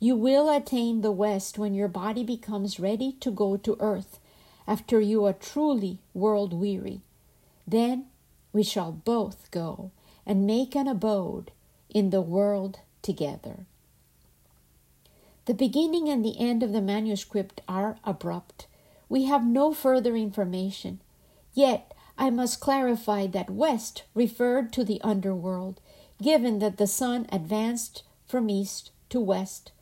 You 0.00 0.16
will 0.16 0.50
attain 0.50 1.02
the 1.02 1.12
West 1.12 1.56
when 1.56 1.72
your 1.72 1.86
body 1.86 2.24
becomes 2.24 2.80
ready 2.80 3.12
to 3.20 3.30
go 3.30 3.56
to 3.58 3.76
earth 3.78 4.18
after 4.66 5.00
you 5.00 5.24
are 5.24 5.34
truly 5.34 6.00
world 6.12 6.52
weary. 6.52 7.02
Then 7.64 8.06
we 8.52 8.64
shall 8.64 8.90
both 8.90 9.48
go 9.52 9.92
and 10.26 10.46
make 10.46 10.74
an 10.74 10.88
abode 10.88 11.50
in 11.90 12.10
the 12.10 12.22
world 12.22 12.80
together. 13.02 13.66
The 15.46 15.54
beginning 15.54 16.08
and 16.08 16.24
the 16.24 16.38
end 16.38 16.62
of 16.62 16.72
the 16.72 16.80
manuscript 16.80 17.60
are 17.68 17.96
abrupt. 18.04 18.66
We 19.08 19.24
have 19.24 19.44
no 19.44 19.72
further 19.74 20.16
information. 20.16 21.00
Yet 21.52 21.92
I 22.16 22.30
must 22.30 22.60
clarify 22.60 23.26
that 23.28 23.50
West 23.50 24.04
referred 24.14 24.72
to 24.74 24.84
the 24.84 25.00
underworld 25.02 25.80
given 26.22 26.60
that 26.60 26.76
the 26.76 26.86
sun 26.86 27.26
advanced 27.30 28.04
from 28.26 28.48
east 28.48 28.92
to 29.10 29.20
west. 29.20 29.72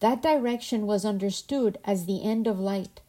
That 0.00 0.22
direction 0.22 0.86
was 0.86 1.04
understood 1.04 1.78
as 1.84 2.04
the 2.04 2.22
end 2.22 2.46
of 2.46 2.60
light, 2.60 3.00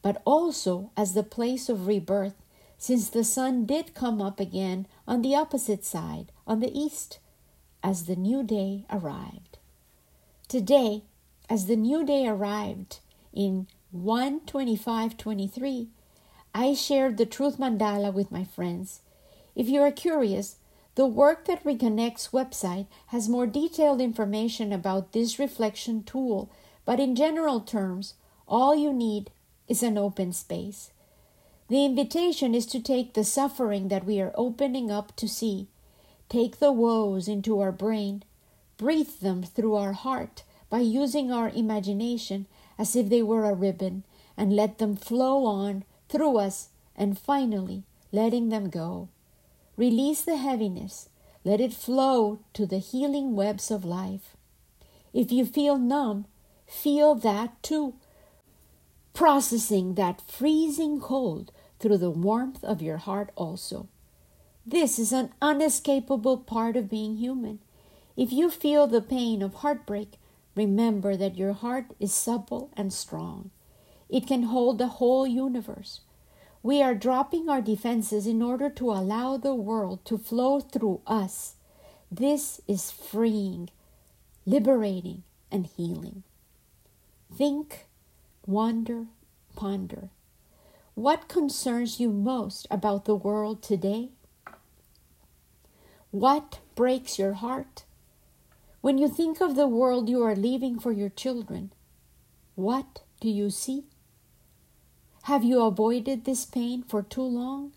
but 0.00 0.22
also 0.24 0.90
as 0.96 1.12
the 1.12 1.22
place 1.22 1.68
of 1.68 1.86
rebirth, 1.86 2.34
since 2.78 3.10
the 3.10 3.24
sun 3.24 3.66
did 3.66 3.92
come 3.92 4.22
up 4.22 4.38
again 4.38 4.86
on 5.06 5.20
the 5.20 5.34
opposite 5.34 5.84
side, 5.84 6.30
on 6.46 6.60
the 6.60 6.78
east, 6.78 7.18
as 7.82 8.06
the 8.06 8.16
new 8.16 8.42
day 8.42 8.86
arrived. 8.90 9.58
Today, 10.46 11.02
as 11.50 11.66
the 11.66 11.76
new 11.76 12.04
day 12.04 12.26
arrived 12.26 13.00
in 13.34 13.66
12523, 13.92 15.88
I 16.54 16.72
shared 16.74 17.16
the 17.16 17.26
Truth 17.26 17.58
Mandala 17.58 18.12
with 18.12 18.30
my 18.30 18.44
friends. 18.44 19.00
If 19.54 19.68
you 19.68 19.82
are 19.82 19.90
curious, 19.90 20.56
the 20.94 21.06
Work 21.06 21.44
That 21.46 21.64
Reconnects 21.64 22.30
website 22.30 22.86
has 23.08 23.28
more 23.28 23.46
detailed 23.46 24.00
information 24.00 24.72
about 24.72 25.12
this 25.12 25.38
reflection 25.38 26.02
tool, 26.02 26.50
but 26.84 27.00
in 27.00 27.14
general 27.14 27.60
terms, 27.60 28.14
all 28.46 28.74
you 28.74 28.92
need 28.92 29.30
is 29.68 29.82
an 29.82 29.98
open 29.98 30.32
space. 30.32 30.90
The 31.68 31.84
invitation 31.84 32.54
is 32.54 32.64
to 32.66 32.80
take 32.80 33.12
the 33.12 33.24
suffering 33.24 33.88
that 33.88 34.06
we 34.06 34.20
are 34.22 34.32
opening 34.34 34.90
up 34.90 35.14
to 35.16 35.28
see, 35.28 35.68
take 36.30 36.58
the 36.58 36.72
woes 36.72 37.28
into 37.28 37.60
our 37.60 37.72
brain, 37.72 38.22
breathe 38.78 39.20
them 39.20 39.42
through 39.42 39.74
our 39.74 39.92
heart 39.92 40.44
by 40.70 40.80
using 40.80 41.30
our 41.30 41.50
imagination 41.50 42.46
as 42.78 42.96
if 42.96 43.10
they 43.10 43.22
were 43.22 43.44
a 43.44 43.54
ribbon, 43.54 44.04
and 44.36 44.56
let 44.56 44.78
them 44.78 44.96
flow 44.96 45.44
on 45.44 45.84
through 46.08 46.38
us, 46.38 46.70
and 46.96 47.18
finally 47.18 47.82
letting 48.12 48.48
them 48.48 48.70
go. 48.70 49.08
Release 49.76 50.22
the 50.22 50.36
heaviness, 50.36 51.10
let 51.44 51.60
it 51.60 51.74
flow 51.74 52.38
to 52.54 52.64
the 52.64 52.78
healing 52.78 53.36
webs 53.36 53.70
of 53.70 53.84
life. 53.84 54.36
If 55.12 55.30
you 55.30 55.44
feel 55.44 55.76
numb, 55.76 56.26
feel 56.66 57.14
that 57.16 57.62
too 57.62 57.94
processing 59.18 59.96
that 59.96 60.22
freezing 60.30 61.00
cold 61.00 61.50
through 61.78 61.98
the 61.98 62.10
warmth 62.10 62.62
of 62.64 62.82
your 62.82 62.98
heart 62.98 63.30
also. 63.36 63.88
This 64.66 64.98
is 64.98 65.12
an 65.12 65.32
unescapable 65.40 66.38
part 66.38 66.76
of 66.76 66.90
being 66.90 67.16
human. 67.16 67.60
If 68.16 68.32
you 68.32 68.50
feel 68.50 68.86
the 68.86 69.00
pain 69.00 69.42
of 69.42 69.54
heartbreak, 69.54 70.18
remember 70.54 71.16
that 71.16 71.38
your 71.38 71.52
heart 71.52 71.86
is 71.98 72.12
supple 72.12 72.70
and 72.76 72.92
strong. 72.92 73.50
It 74.08 74.26
can 74.26 74.44
hold 74.44 74.78
the 74.78 74.88
whole 74.98 75.26
universe. 75.26 76.00
We 76.62 76.82
are 76.82 76.94
dropping 76.94 77.48
our 77.48 77.62
defenses 77.62 78.26
in 78.26 78.42
order 78.42 78.68
to 78.70 78.90
allow 78.90 79.36
the 79.36 79.54
world 79.54 80.04
to 80.06 80.18
flow 80.18 80.60
through 80.60 81.00
us. 81.06 81.54
This 82.10 82.60
is 82.66 82.90
freeing, 82.90 83.70
liberating, 84.44 85.22
and 85.52 85.66
healing. 85.66 86.24
Think 87.34 87.86
wonder, 88.46 89.06
ponder. 89.54 90.08
What 90.98 91.28
concerns 91.28 92.00
you 92.00 92.10
most 92.10 92.66
about 92.72 93.04
the 93.04 93.14
world 93.14 93.62
today? 93.62 94.08
What 96.10 96.58
breaks 96.74 97.20
your 97.20 97.34
heart? 97.34 97.84
When 98.80 98.98
you 98.98 99.08
think 99.08 99.40
of 99.40 99.54
the 99.54 99.68
world 99.68 100.08
you 100.08 100.24
are 100.24 100.34
leaving 100.34 100.80
for 100.80 100.90
your 100.90 101.08
children, 101.08 101.72
what 102.56 103.02
do 103.20 103.30
you 103.30 103.48
see? 103.48 103.84
Have 105.30 105.44
you 105.44 105.62
avoided 105.62 106.24
this 106.24 106.44
pain 106.44 106.82
for 106.82 107.04
too 107.04 107.22
long? 107.22 107.74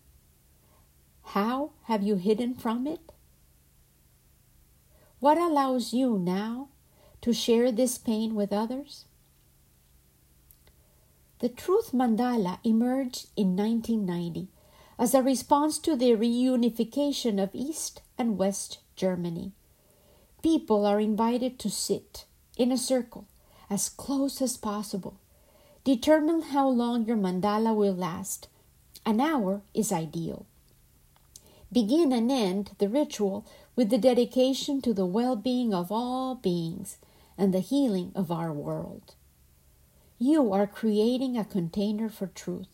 How 1.26 1.70
have 1.84 2.02
you 2.02 2.16
hidden 2.16 2.56
from 2.56 2.88
it? 2.88 3.12
What 5.20 5.38
allows 5.38 5.92
you 5.92 6.18
now 6.18 6.70
to 7.20 7.32
share 7.32 7.70
this 7.70 7.98
pain 7.98 8.34
with 8.34 8.52
others? 8.52 9.04
The 11.42 11.48
Truth 11.48 11.90
Mandala 11.90 12.60
emerged 12.62 13.26
in 13.36 13.56
1990 13.56 14.46
as 14.96 15.12
a 15.12 15.24
response 15.24 15.80
to 15.80 15.96
the 15.96 16.12
reunification 16.12 17.42
of 17.42 17.50
East 17.52 18.00
and 18.16 18.38
West 18.38 18.78
Germany. 18.94 19.50
People 20.40 20.86
are 20.86 21.00
invited 21.00 21.58
to 21.58 21.68
sit 21.68 22.26
in 22.56 22.70
a 22.70 22.78
circle 22.78 23.26
as 23.68 23.88
close 23.88 24.40
as 24.40 24.56
possible. 24.56 25.16
Determine 25.82 26.42
how 26.42 26.68
long 26.68 27.06
your 27.06 27.16
mandala 27.16 27.74
will 27.74 27.96
last. 27.96 28.46
An 29.04 29.20
hour 29.20 29.62
is 29.74 29.90
ideal. 29.90 30.46
Begin 31.72 32.12
and 32.12 32.30
end 32.30 32.70
the 32.78 32.88
ritual 32.88 33.44
with 33.74 33.90
the 33.90 33.98
dedication 33.98 34.80
to 34.82 34.94
the 34.94 35.06
well 35.06 35.34
being 35.34 35.74
of 35.74 35.90
all 35.90 36.36
beings 36.36 36.98
and 37.36 37.52
the 37.52 37.58
healing 37.58 38.12
of 38.14 38.30
our 38.30 38.52
world. 38.52 39.16
You 40.24 40.52
are 40.52 40.68
creating 40.68 41.36
a 41.36 41.44
container 41.44 42.08
for 42.08 42.28
truth. 42.28 42.68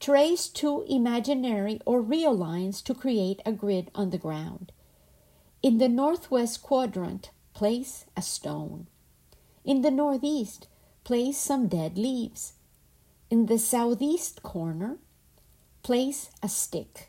Trace 0.00 0.48
two 0.48 0.84
imaginary 0.86 1.80
or 1.86 2.02
real 2.02 2.36
lines 2.36 2.82
to 2.82 2.94
create 2.94 3.40
a 3.46 3.52
grid 3.52 3.90
on 3.94 4.10
the 4.10 4.18
ground. 4.18 4.70
In 5.62 5.78
the 5.78 5.88
northwest 5.88 6.62
quadrant, 6.62 7.30
place 7.54 8.04
a 8.14 8.20
stone. 8.20 8.86
In 9.64 9.80
the 9.80 9.90
northeast, 9.90 10.68
place 11.04 11.38
some 11.38 11.68
dead 11.68 11.96
leaves. 11.96 12.52
In 13.30 13.46
the 13.46 13.58
southeast 13.58 14.42
corner, 14.42 14.98
place 15.82 16.28
a 16.42 16.50
stick. 16.50 17.08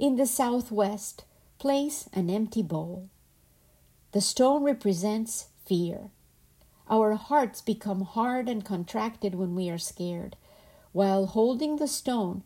In 0.00 0.16
the 0.16 0.26
southwest, 0.26 1.24
place 1.60 2.08
an 2.12 2.28
empty 2.28 2.62
bowl. 2.62 3.08
The 4.10 4.20
stone 4.20 4.64
represents 4.64 5.46
fear. 5.64 6.10
Our 6.88 7.14
hearts 7.14 7.62
become 7.62 8.02
hard 8.02 8.48
and 8.48 8.64
contracted 8.64 9.34
when 9.34 9.54
we 9.54 9.70
are 9.70 9.78
scared. 9.78 10.36
While 10.92 11.26
holding 11.26 11.76
the 11.76 11.88
stone, 11.88 12.42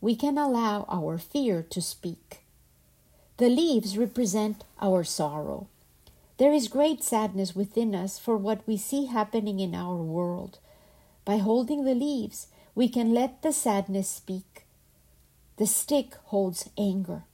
we 0.00 0.16
can 0.16 0.38
allow 0.38 0.86
our 0.88 1.18
fear 1.18 1.62
to 1.62 1.80
speak. 1.82 2.40
The 3.36 3.48
leaves 3.48 3.98
represent 3.98 4.64
our 4.80 5.04
sorrow. 5.04 5.68
There 6.38 6.52
is 6.52 6.68
great 6.68 7.04
sadness 7.04 7.54
within 7.54 7.94
us 7.94 8.18
for 8.18 8.36
what 8.36 8.66
we 8.66 8.76
see 8.76 9.06
happening 9.06 9.60
in 9.60 9.74
our 9.74 9.96
world. 9.96 10.58
By 11.24 11.36
holding 11.36 11.84
the 11.84 11.94
leaves, 11.94 12.48
we 12.74 12.88
can 12.88 13.12
let 13.12 13.42
the 13.42 13.52
sadness 13.52 14.08
speak. 14.08 14.64
The 15.58 15.66
stick 15.66 16.14
holds 16.24 16.70
anger, 16.78 17.24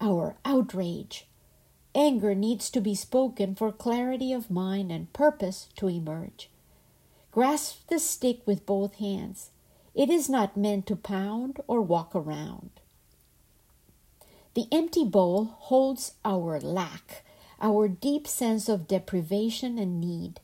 our 0.00 0.36
outrage, 0.44 1.27
Anger 1.94 2.34
needs 2.34 2.70
to 2.70 2.80
be 2.80 2.94
spoken 2.94 3.54
for 3.54 3.72
clarity 3.72 4.32
of 4.32 4.50
mind 4.50 4.92
and 4.92 5.12
purpose 5.12 5.68
to 5.76 5.88
emerge. 5.88 6.48
Grasp 7.32 7.86
the 7.88 7.98
stick 7.98 8.40
with 8.46 8.66
both 8.66 8.96
hands. 8.96 9.50
It 9.94 10.10
is 10.10 10.28
not 10.28 10.56
meant 10.56 10.86
to 10.86 10.96
pound 10.96 11.60
or 11.66 11.80
walk 11.80 12.14
around. 12.14 12.70
The 14.54 14.66
empty 14.72 15.04
bowl 15.04 15.44
holds 15.44 16.14
our 16.24 16.60
lack, 16.60 17.24
our 17.60 17.88
deep 17.88 18.26
sense 18.26 18.68
of 18.68 18.88
deprivation 18.88 19.78
and 19.78 20.00
need, 20.00 20.40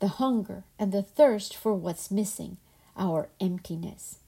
the 0.00 0.08
hunger 0.08 0.64
and 0.78 0.92
the 0.92 1.02
thirst 1.02 1.56
for 1.56 1.74
what's 1.74 2.10
missing, 2.10 2.56
our 2.96 3.28
emptiness. 3.40 4.18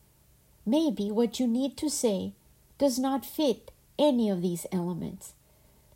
Maybe 0.67 1.11
what 1.11 1.39
you 1.39 1.47
need 1.47 1.77
to 1.79 1.91
say 1.91 2.33
does 2.79 2.99
not 2.99 3.27
fit 3.27 3.71
any 3.99 4.31
of 4.31 4.41
these 4.41 4.67
elements. 4.73 5.35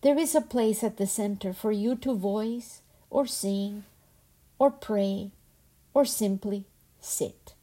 There 0.00 0.18
is 0.18 0.34
a 0.34 0.40
place 0.40 0.84
at 0.84 0.96
the 0.96 1.06
center 1.08 1.52
for 1.52 1.72
you 1.72 1.96
to 1.96 2.14
voice 2.14 2.82
or 3.10 3.26
sing 3.26 3.84
or 4.58 4.70
pray 4.70 5.32
or 5.92 6.04
simply 6.04 6.64
sit. 7.00 7.54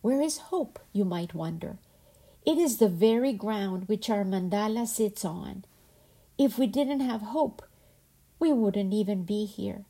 Where 0.00 0.22
is 0.22 0.38
hope, 0.48 0.78
you 0.94 1.04
might 1.04 1.34
wonder? 1.34 1.76
It 2.46 2.56
is 2.56 2.78
the 2.78 2.88
very 2.88 3.34
ground 3.34 3.86
which 3.86 4.08
our 4.08 4.24
mandala 4.24 4.86
sits 4.86 5.24
on. 5.24 5.64
If 6.38 6.58
we 6.58 6.66
didn't 6.66 7.00
have 7.00 7.20
hope, 7.20 7.62
we 8.38 8.50
wouldn't 8.50 8.94
even 8.94 9.24
be 9.24 9.44
here. 9.44 9.84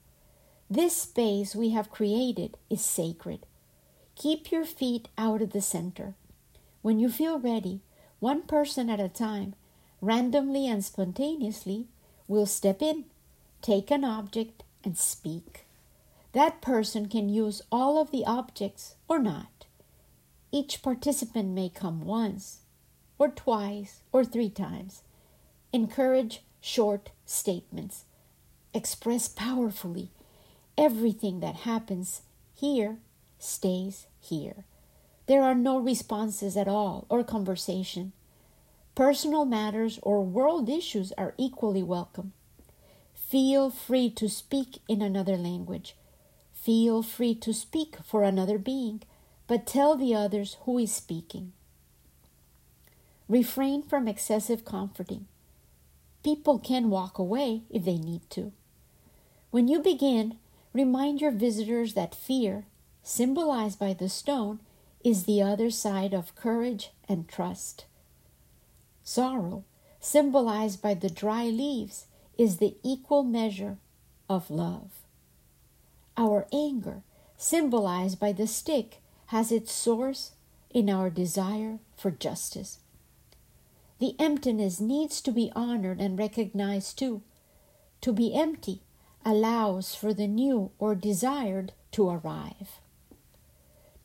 This 0.69 0.97
space 0.97 1.55
we 1.55 1.71
have 1.71 1.93
created 1.93 2.57
is 2.69 2.81
sacred. 2.81 3.47
Keep 4.17 4.51
your 4.51 4.65
feet 4.65 5.09
out 5.17 5.43
of 5.43 5.53
the 5.53 5.61
center. 5.61 6.15
When 6.83 6.99
you 6.99 7.09
feel 7.09 7.39
ready, 7.39 7.83
one 8.19 8.43
person 8.43 8.91
at 8.91 8.99
a 8.99 9.09
time, 9.09 9.55
randomly 10.01 10.67
and 10.67 10.85
spontaneously, 10.85 11.87
will 12.29 12.47
step 12.47 12.81
in, 12.81 13.05
take 13.63 13.91
an 13.91 14.05
object, 14.05 14.63
and 14.85 14.97
speak. 14.97 15.67
That 16.33 16.61
person 16.61 17.09
can 17.09 17.29
use 17.29 17.63
all 17.73 18.01
of 18.01 18.11
the 18.11 18.25
objects 18.25 18.95
or 19.09 19.19
not. 19.19 19.67
Each 20.53 20.83
participant 20.83 21.51
may 21.51 21.69
come 21.69 22.05
once, 22.05 22.61
or 23.19 23.29
twice, 23.29 24.01
or 24.13 24.25
three 24.25 24.51
times. 24.51 25.03
Encourage 25.73 26.43
short 26.61 27.11
statements. 27.27 28.05
Express 28.73 29.29
powerfully. 29.29 30.11
Everything 30.79 31.41
that 31.41 31.57
happens 31.57 32.23
here 32.55 32.99
stays 33.39 34.07
here. 34.21 34.65
There 35.27 35.43
are 35.43 35.55
no 35.55 35.79
responses 35.79 36.57
at 36.57 36.69
all 36.69 37.07
or 37.09 37.23
conversation. 37.23 38.13
Personal 38.95 39.45
matters 39.45 39.99
or 40.03 40.23
world 40.23 40.69
issues 40.69 41.13
are 41.17 41.35
equally 41.39 41.83
welcome. 41.83 42.33
Feel 43.15 43.71
free 43.71 44.11
to 44.11 44.29
speak 44.29 44.81
in 44.89 45.01
another 45.01 45.37
language. 45.37 45.97
Feel 46.53 47.03
free 47.03 47.35
to 47.37 47.55
speak 47.55 47.97
for 48.05 48.23
another 48.25 48.59
being, 48.59 49.03
but 49.47 49.67
tell 49.67 49.97
the 49.97 50.15
others 50.15 50.57
who 50.63 50.79
is 50.79 50.93
speaking. 50.93 51.53
Refrain 53.29 53.83
from 53.83 54.09
excessive 54.09 54.65
comforting. 54.65 55.27
People 56.25 56.59
can 56.59 56.91
walk 56.91 57.19
away 57.19 57.63
if 57.71 57.85
they 57.85 57.97
need 57.97 58.29
to. 58.31 58.53
When 59.51 59.69
you 59.69 59.81
begin, 59.81 60.37
remind 60.75 61.21
your 61.21 61.31
visitors 61.31 61.95
that 61.95 62.15
fear, 62.15 62.67
symbolized 63.03 63.79
by 63.79 63.95
the 63.95 64.09
stone, 64.09 64.61
is 65.03 65.25
the 65.25 65.41
other 65.41 65.71
side 65.71 66.13
of 66.13 66.35
courage 66.35 66.91
and 67.09 67.29
trust. 67.29 67.87
Sorrow, 69.13 69.65
symbolized 69.99 70.81
by 70.81 70.95
the 70.95 71.11
dry 71.11 71.47
leaves, 71.47 72.07
is 72.39 72.59
the 72.59 72.77
equal 72.85 73.25
measure 73.25 73.79
of 74.29 74.53
love. 74.53 75.03
Our 76.17 76.47
anger, 76.53 77.03
symbolized 77.37 78.21
by 78.21 78.31
the 78.31 78.47
stick, 78.47 79.03
has 79.27 79.51
its 79.51 79.73
source 79.73 80.35
in 80.73 80.89
our 80.89 81.11
desire 81.11 81.81
for 81.97 82.13
justice. 82.13 82.79
The 83.99 84.15
emptiness 84.21 84.79
needs 84.79 85.21
to 85.23 85.33
be 85.33 85.51
honored 85.57 86.01
and 86.01 86.17
recognized 86.17 86.97
too. 86.97 87.23
To 88.03 88.13
be 88.13 88.33
empty 88.33 88.83
allows 89.25 89.93
for 89.93 90.15
the 90.15 90.29
new 90.29 90.71
or 90.79 90.95
desired 90.95 91.73
to 91.91 92.09
arrive. 92.09 92.79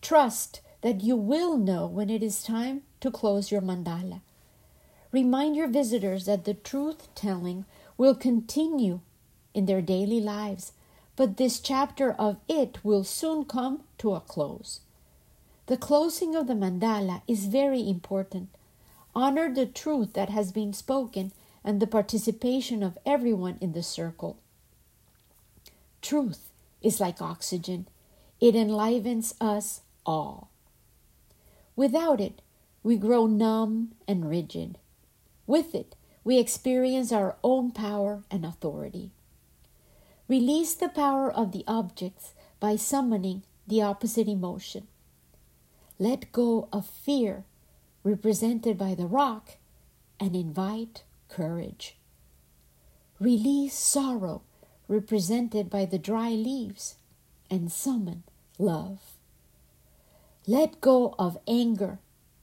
Trust 0.02 0.62
that 0.82 1.02
you 1.02 1.16
will 1.16 1.58
know 1.58 1.86
when 1.86 2.10
it 2.10 2.24
is 2.24 2.42
time 2.42 2.82
to 3.02 3.12
close 3.12 3.52
your 3.52 3.62
mandala. 3.62 4.22
Remind 5.16 5.56
your 5.56 5.70
visitors 5.70 6.26
that 6.26 6.44
the 6.44 6.56
truth 6.56 7.08
telling 7.16 7.64
will 7.98 8.16
continue 8.16 9.00
in 9.54 9.66
their 9.66 9.82
daily 9.82 10.20
lives, 10.20 10.74
but 11.16 11.38
this 11.38 11.62
chapter 11.62 12.12
of 12.12 12.36
it 12.50 12.84
will 12.84 13.06
soon 13.06 13.46
come 13.46 13.84
to 14.00 14.14
a 14.14 14.20
close. 14.20 14.82
The 15.68 15.78
closing 15.78 16.36
of 16.36 16.48
the 16.48 16.54
mandala 16.54 17.22
is 17.30 17.46
very 17.46 17.88
important 17.88 18.50
honor 19.16 19.50
the 19.50 19.66
truth 19.66 20.12
that 20.16 20.28
has 20.28 20.52
been 20.52 20.74
spoken 20.74 21.32
and 21.64 21.80
the 21.80 21.88
participation 21.88 22.84
of 22.84 22.98
everyone 23.06 23.58
in 23.62 23.72
the 23.72 23.84
circle. 23.84 24.38
Truth 26.02 26.52
is 26.82 27.00
like 27.00 27.22
oxygen, 27.22 27.88
it 28.42 28.54
enlivens 28.54 29.34
us 29.40 29.80
all. 30.06 30.50
Without 31.78 32.20
it, 32.20 32.42
we 32.84 32.98
grow 32.98 33.28
numb 33.28 33.94
and 34.10 34.30
rigid. 34.30 34.78
With 35.48 35.76
it, 35.76 35.96
we 36.24 36.38
experience 36.40 37.12
our 37.12 37.38
own 37.44 37.72
power 37.72 38.24
and 38.32 38.46
authority. 38.46 39.12
Release 40.28 40.74
the 40.74 40.90
power 40.90 41.32
of 41.32 41.52
the 41.52 41.64
objects 41.68 42.34
by 42.60 42.76
summoning 42.76 43.44
the 43.68 43.82
opposite 43.82 44.28
emotion. 44.28 44.88
Let 46.00 46.32
go 46.32 46.68
of 46.74 46.86
fear 46.86 47.46
represented 48.06 48.78
by 48.78 48.94
the 48.94 49.08
rock, 49.08 49.58
and 50.20 50.36
invite 50.36 51.04
courage. 51.28 51.98
Release 53.20 53.74
sorrow, 53.74 54.44
represented 54.88 55.72
by 55.72 55.86
the 55.86 55.98
dry 55.98 56.30
leaves, 56.30 56.96
and 57.50 57.72
summon 57.72 58.22
love. 58.60 59.00
Let 60.46 60.80
go 60.82 61.16
of 61.18 61.40
anger, 61.48 61.98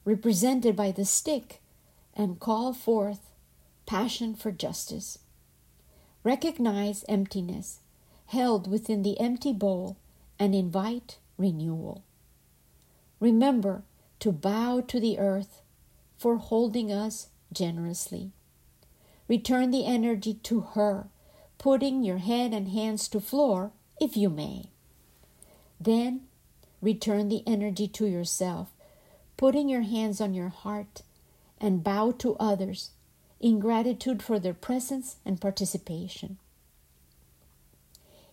represented 0.05 0.75
by 0.75 0.91
the 0.91 1.05
stick, 1.05 1.62
and 2.17 2.41
call 2.41 2.73
forth 2.73 3.33
passion 3.87 4.35
for 4.35 4.53
justice. 4.53 5.19
Recognize 6.25 7.05
emptiness 7.09 7.81
held 8.27 8.71
within 8.71 9.03
the 9.03 9.21
empty 9.21 9.53
bowl 9.53 9.99
and 10.39 10.55
invite 10.55 11.19
renewal. 11.37 12.03
Remember 13.21 13.83
to 14.21 14.33
bow 14.33 14.81
to 14.81 14.99
the 14.99 15.19
earth 15.19 15.61
for 16.17 16.37
holding 16.37 16.91
us 16.91 17.29
generously. 17.53 18.33
Return 19.29 19.71
the 19.71 19.85
energy 19.85 20.35
to 20.45 20.61
her, 20.61 21.09
putting 21.59 22.03
your 22.03 22.19
head 22.19 22.53
and 22.53 22.69
hands 22.69 23.09
to 23.09 23.21
floor 23.21 23.73
if 24.01 24.17
you 24.17 24.31
may. 24.31 24.71
Then 25.81 26.23
return 26.81 27.29
the 27.29 27.43
energy 27.47 27.87
to 27.89 28.07
yourself, 28.07 28.73
putting 29.37 29.69
your 29.69 29.83
hands 29.83 30.21
on 30.21 30.33
your 30.35 30.49
heart 30.49 31.03
and 31.63 31.85
bow 31.85 32.11
to 32.11 32.37
others 32.41 32.91
in 33.41 33.61
gratitude 33.61 34.23
for 34.23 34.39
their 34.39 34.53
presence 34.53 35.17
and 35.25 35.41
participation. 35.41 36.37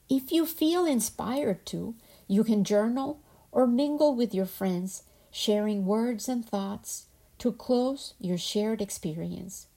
If 0.10 0.32
you 0.32 0.48
feel 0.48 0.86
inspired 0.86 1.66
to, 1.68 1.96
you 2.28 2.44
can 2.44 2.64
journal 2.64 3.20
or 3.52 3.68
mingle 3.68 4.16
with 4.16 4.34
your 4.34 4.48
friends 4.48 5.04
sharing 5.32 5.86
words 5.86 6.28
and 6.28 6.44
thoughts 6.44 7.06
to 7.38 7.52
close 7.52 8.16
your 8.20 8.38
shared 8.38 8.82
experience. 8.82 9.68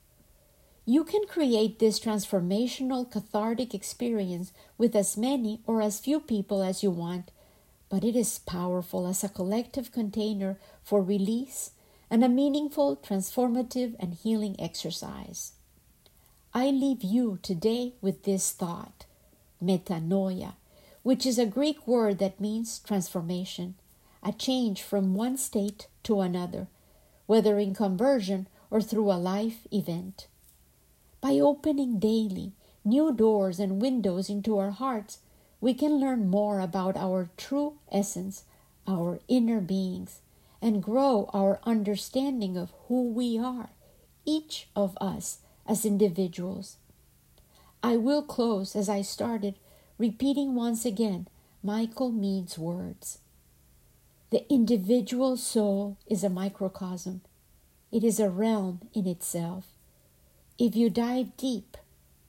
You 0.85 1.05
can 1.05 1.27
create 1.27 1.79
this 1.79 2.01
transformational 2.01 3.09
cathartic 3.11 3.75
experience 3.75 4.53
with 4.79 4.97
as 4.97 5.17
many 5.17 5.61
or 5.67 5.81
as 5.81 6.01
few 6.01 6.19
people 6.19 6.63
as 6.63 6.83
you 6.83 6.91
want, 6.91 7.31
but 7.89 8.03
it 8.03 8.17
is 8.17 8.41
powerful 8.41 9.07
as 9.07 9.23
a 9.23 9.29
collective 9.29 9.93
container 9.93 10.59
for 10.83 11.03
release 11.03 11.71
and 12.13 12.23
a 12.23 12.29
meaningful, 12.29 12.95
transformative, 12.95 13.95
and 13.99 14.13
healing 14.13 14.55
exercise. 14.59 15.53
I 16.53 16.67
leave 16.67 17.03
you 17.03 17.39
today 17.41 17.95
with 18.03 18.25
this 18.25 18.53
thought 18.53 19.07
metanoia, 19.65 20.53
which 21.03 21.25
is 21.25 21.39
a 21.39 21.47
Greek 21.47 21.89
word 21.89 22.19
that 22.19 22.39
means 22.39 22.81
transformation 22.81 23.77
a 24.23 24.31
change 24.31 24.83
from 24.83 25.15
one 25.15 25.39
state 25.39 25.87
to 26.03 26.21
another, 26.21 26.69
whether 27.25 27.59
in 27.59 27.75
conversion 27.75 28.47
or 28.71 28.83
through 28.83 29.11
a 29.11 29.17
life 29.17 29.67
event. 29.73 30.27
By 31.23 31.39
opening 31.41 31.99
daily 31.99 32.53
new 32.85 33.13
doors 33.15 33.59
and 33.59 33.81
windows 33.81 34.29
into 34.29 34.59
our 34.59 34.73
hearts, 34.73 35.21
we 35.63 35.73
can 35.73 35.99
learn 35.99 36.29
more 36.29 36.61
about 36.61 36.95
our 36.97 37.31
true 37.39 37.79
essence, 37.91 38.45
our 38.87 39.19
inner 39.29 39.61
beings, 39.61 40.21
and 40.63 40.81
grow 40.81 41.29
our 41.35 41.59
understanding 41.65 42.57
of 42.57 42.73
who 42.87 43.11
we 43.11 43.37
are, 43.37 43.71
each 44.25 44.69
of 44.77 44.97
us 45.01 45.39
as 45.67 45.85
individuals. 45.85 46.77
I 47.83 47.97
will 47.97 48.23
close 48.23 48.77
as 48.77 48.89
I 48.89 49.03
started, 49.03 49.57
repeating 49.99 50.55
once 50.55 50.85
again 50.85 51.27
Michael 51.65 52.13
Meade's 52.13 52.57
words. 52.57 53.19
The 54.31 54.51
individual 54.51 55.37
soul 55.37 55.99
is 56.07 56.23
a 56.23 56.31
microcosm, 56.31 57.23
it 57.91 58.05
is 58.05 58.21
a 58.21 58.31
realm 58.31 58.83
in 58.95 59.07
itself. 59.07 59.67
If 60.59 60.77
you 60.77 60.89
dive 60.89 61.37
deep, 61.37 61.77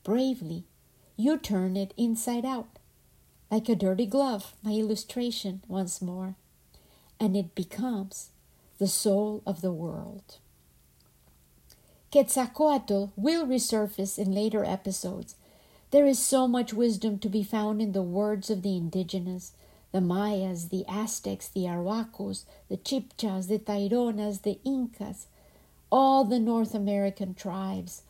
bravely, 0.03 0.65
you 1.15 1.38
turn 1.38 1.77
it 1.77 1.93
inside 1.95 2.45
out, 2.45 2.79
like 3.51 3.69
a 3.69 3.75
dirty 3.75 4.07
glove, 4.07 4.55
my 4.63 4.71
illustration 4.71 5.61
once 5.67 6.01
more, 6.01 6.36
and 7.24 7.38
it 7.38 7.55
becomes 7.55 8.32
the 8.80 8.88
soul 8.88 9.41
of 9.45 9.61
the 9.61 9.71
world. 9.71 10.39
Quetzalcoatl 12.11 13.13
will 13.15 13.47
resurface 13.47 14.19
in 14.19 14.34
later 14.34 14.65
episodes. 14.65 15.36
There 15.91 16.05
is 16.05 16.19
so 16.19 16.49
much 16.49 16.74
wisdom 16.74 17.17
to 17.19 17.30
be 17.30 17.41
found 17.41 17.82
in 17.82 17.93
the 17.93 18.01
words 18.01 18.49
of 18.49 18.61
the 18.61 18.76
indigenous, 18.76 19.53
the 19.93 20.01
Mayas, 20.01 20.67
the 20.67 20.84
Aztecs, 20.86 21.47
the 21.47 21.61
Arhuacos, 21.61 22.43
the 22.67 22.76
Chibchas, 22.76 23.47
the 23.47 23.57
Taironas, 23.57 24.41
the 24.41 24.59
Incas, 24.65 25.28
all 25.89 26.26
the 26.26 26.39
North 26.39 26.76
American 26.76 27.36
tribes, 27.36 28.01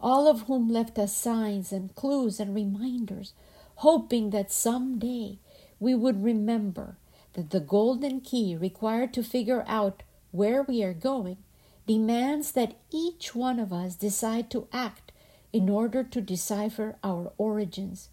all 0.00 0.28
of 0.28 0.42
whom 0.42 0.68
left 0.68 0.96
us 0.96 1.16
signs 1.16 1.72
and 1.72 1.92
clues 1.96 2.38
and 2.38 2.54
reminders, 2.54 3.32
hoping 3.76 4.30
that 4.30 4.52
some 4.52 5.00
day 5.00 5.40
we 5.80 5.92
would 5.92 6.22
remember 6.22 6.98
that 7.34 7.50
the 7.50 7.60
golden 7.60 8.20
key 8.20 8.56
required 8.56 9.12
to 9.14 9.22
figure 9.22 9.64
out 9.66 10.02
where 10.30 10.62
we 10.62 10.82
are 10.82 10.94
going 10.94 11.38
demands 11.86 12.52
that 12.52 12.76
each 12.90 13.34
one 13.34 13.58
of 13.58 13.72
us 13.72 13.94
decide 13.94 14.50
to 14.50 14.68
act 14.72 15.12
in 15.52 15.68
order 15.68 16.04
to 16.04 16.20
decipher 16.20 16.96
our 17.02 17.32
origins. 17.38 18.08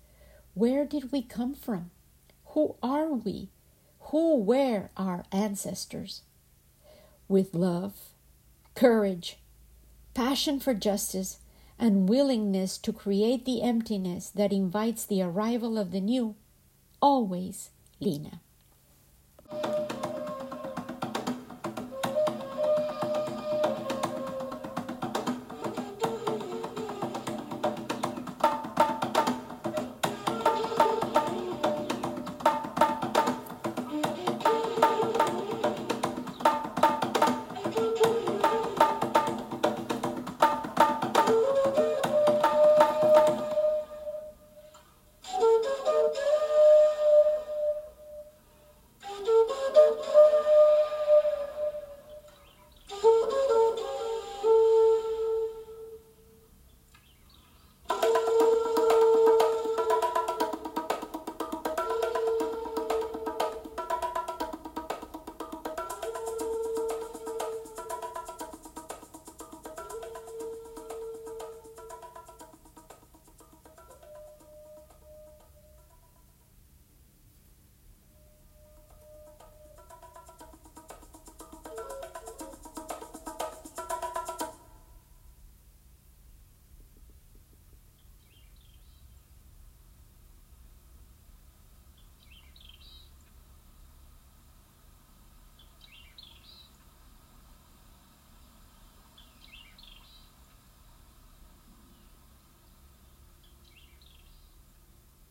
Where 0.53 0.85
did 0.85 1.11
we 1.11 1.21
come 1.21 1.53
from? 1.53 1.91
Who 2.47 2.75
are 2.81 3.09
we? 3.09 3.49
Who 4.11 4.37
were 4.37 4.89
our 4.97 5.25
ancestors? 5.31 6.23
With 7.27 7.53
love, 7.53 7.93
courage, 8.73 9.37
passion 10.13 10.59
for 10.59 10.73
justice, 10.73 11.37
and 11.77 12.09
willingness 12.09 12.77
to 12.79 12.91
create 12.91 13.45
the 13.45 13.61
emptiness 13.61 14.29
that 14.31 14.51
invites 14.51 15.05
the 15.05 15.21
arrival 15.21 15.77
of 15.77 15.91
the 15.91 16.01
new, 16.01 16.35
always 17.01 17.69
Lena. 17.99 18.41
Thank 19.49 19.91
you. 19.91 19.96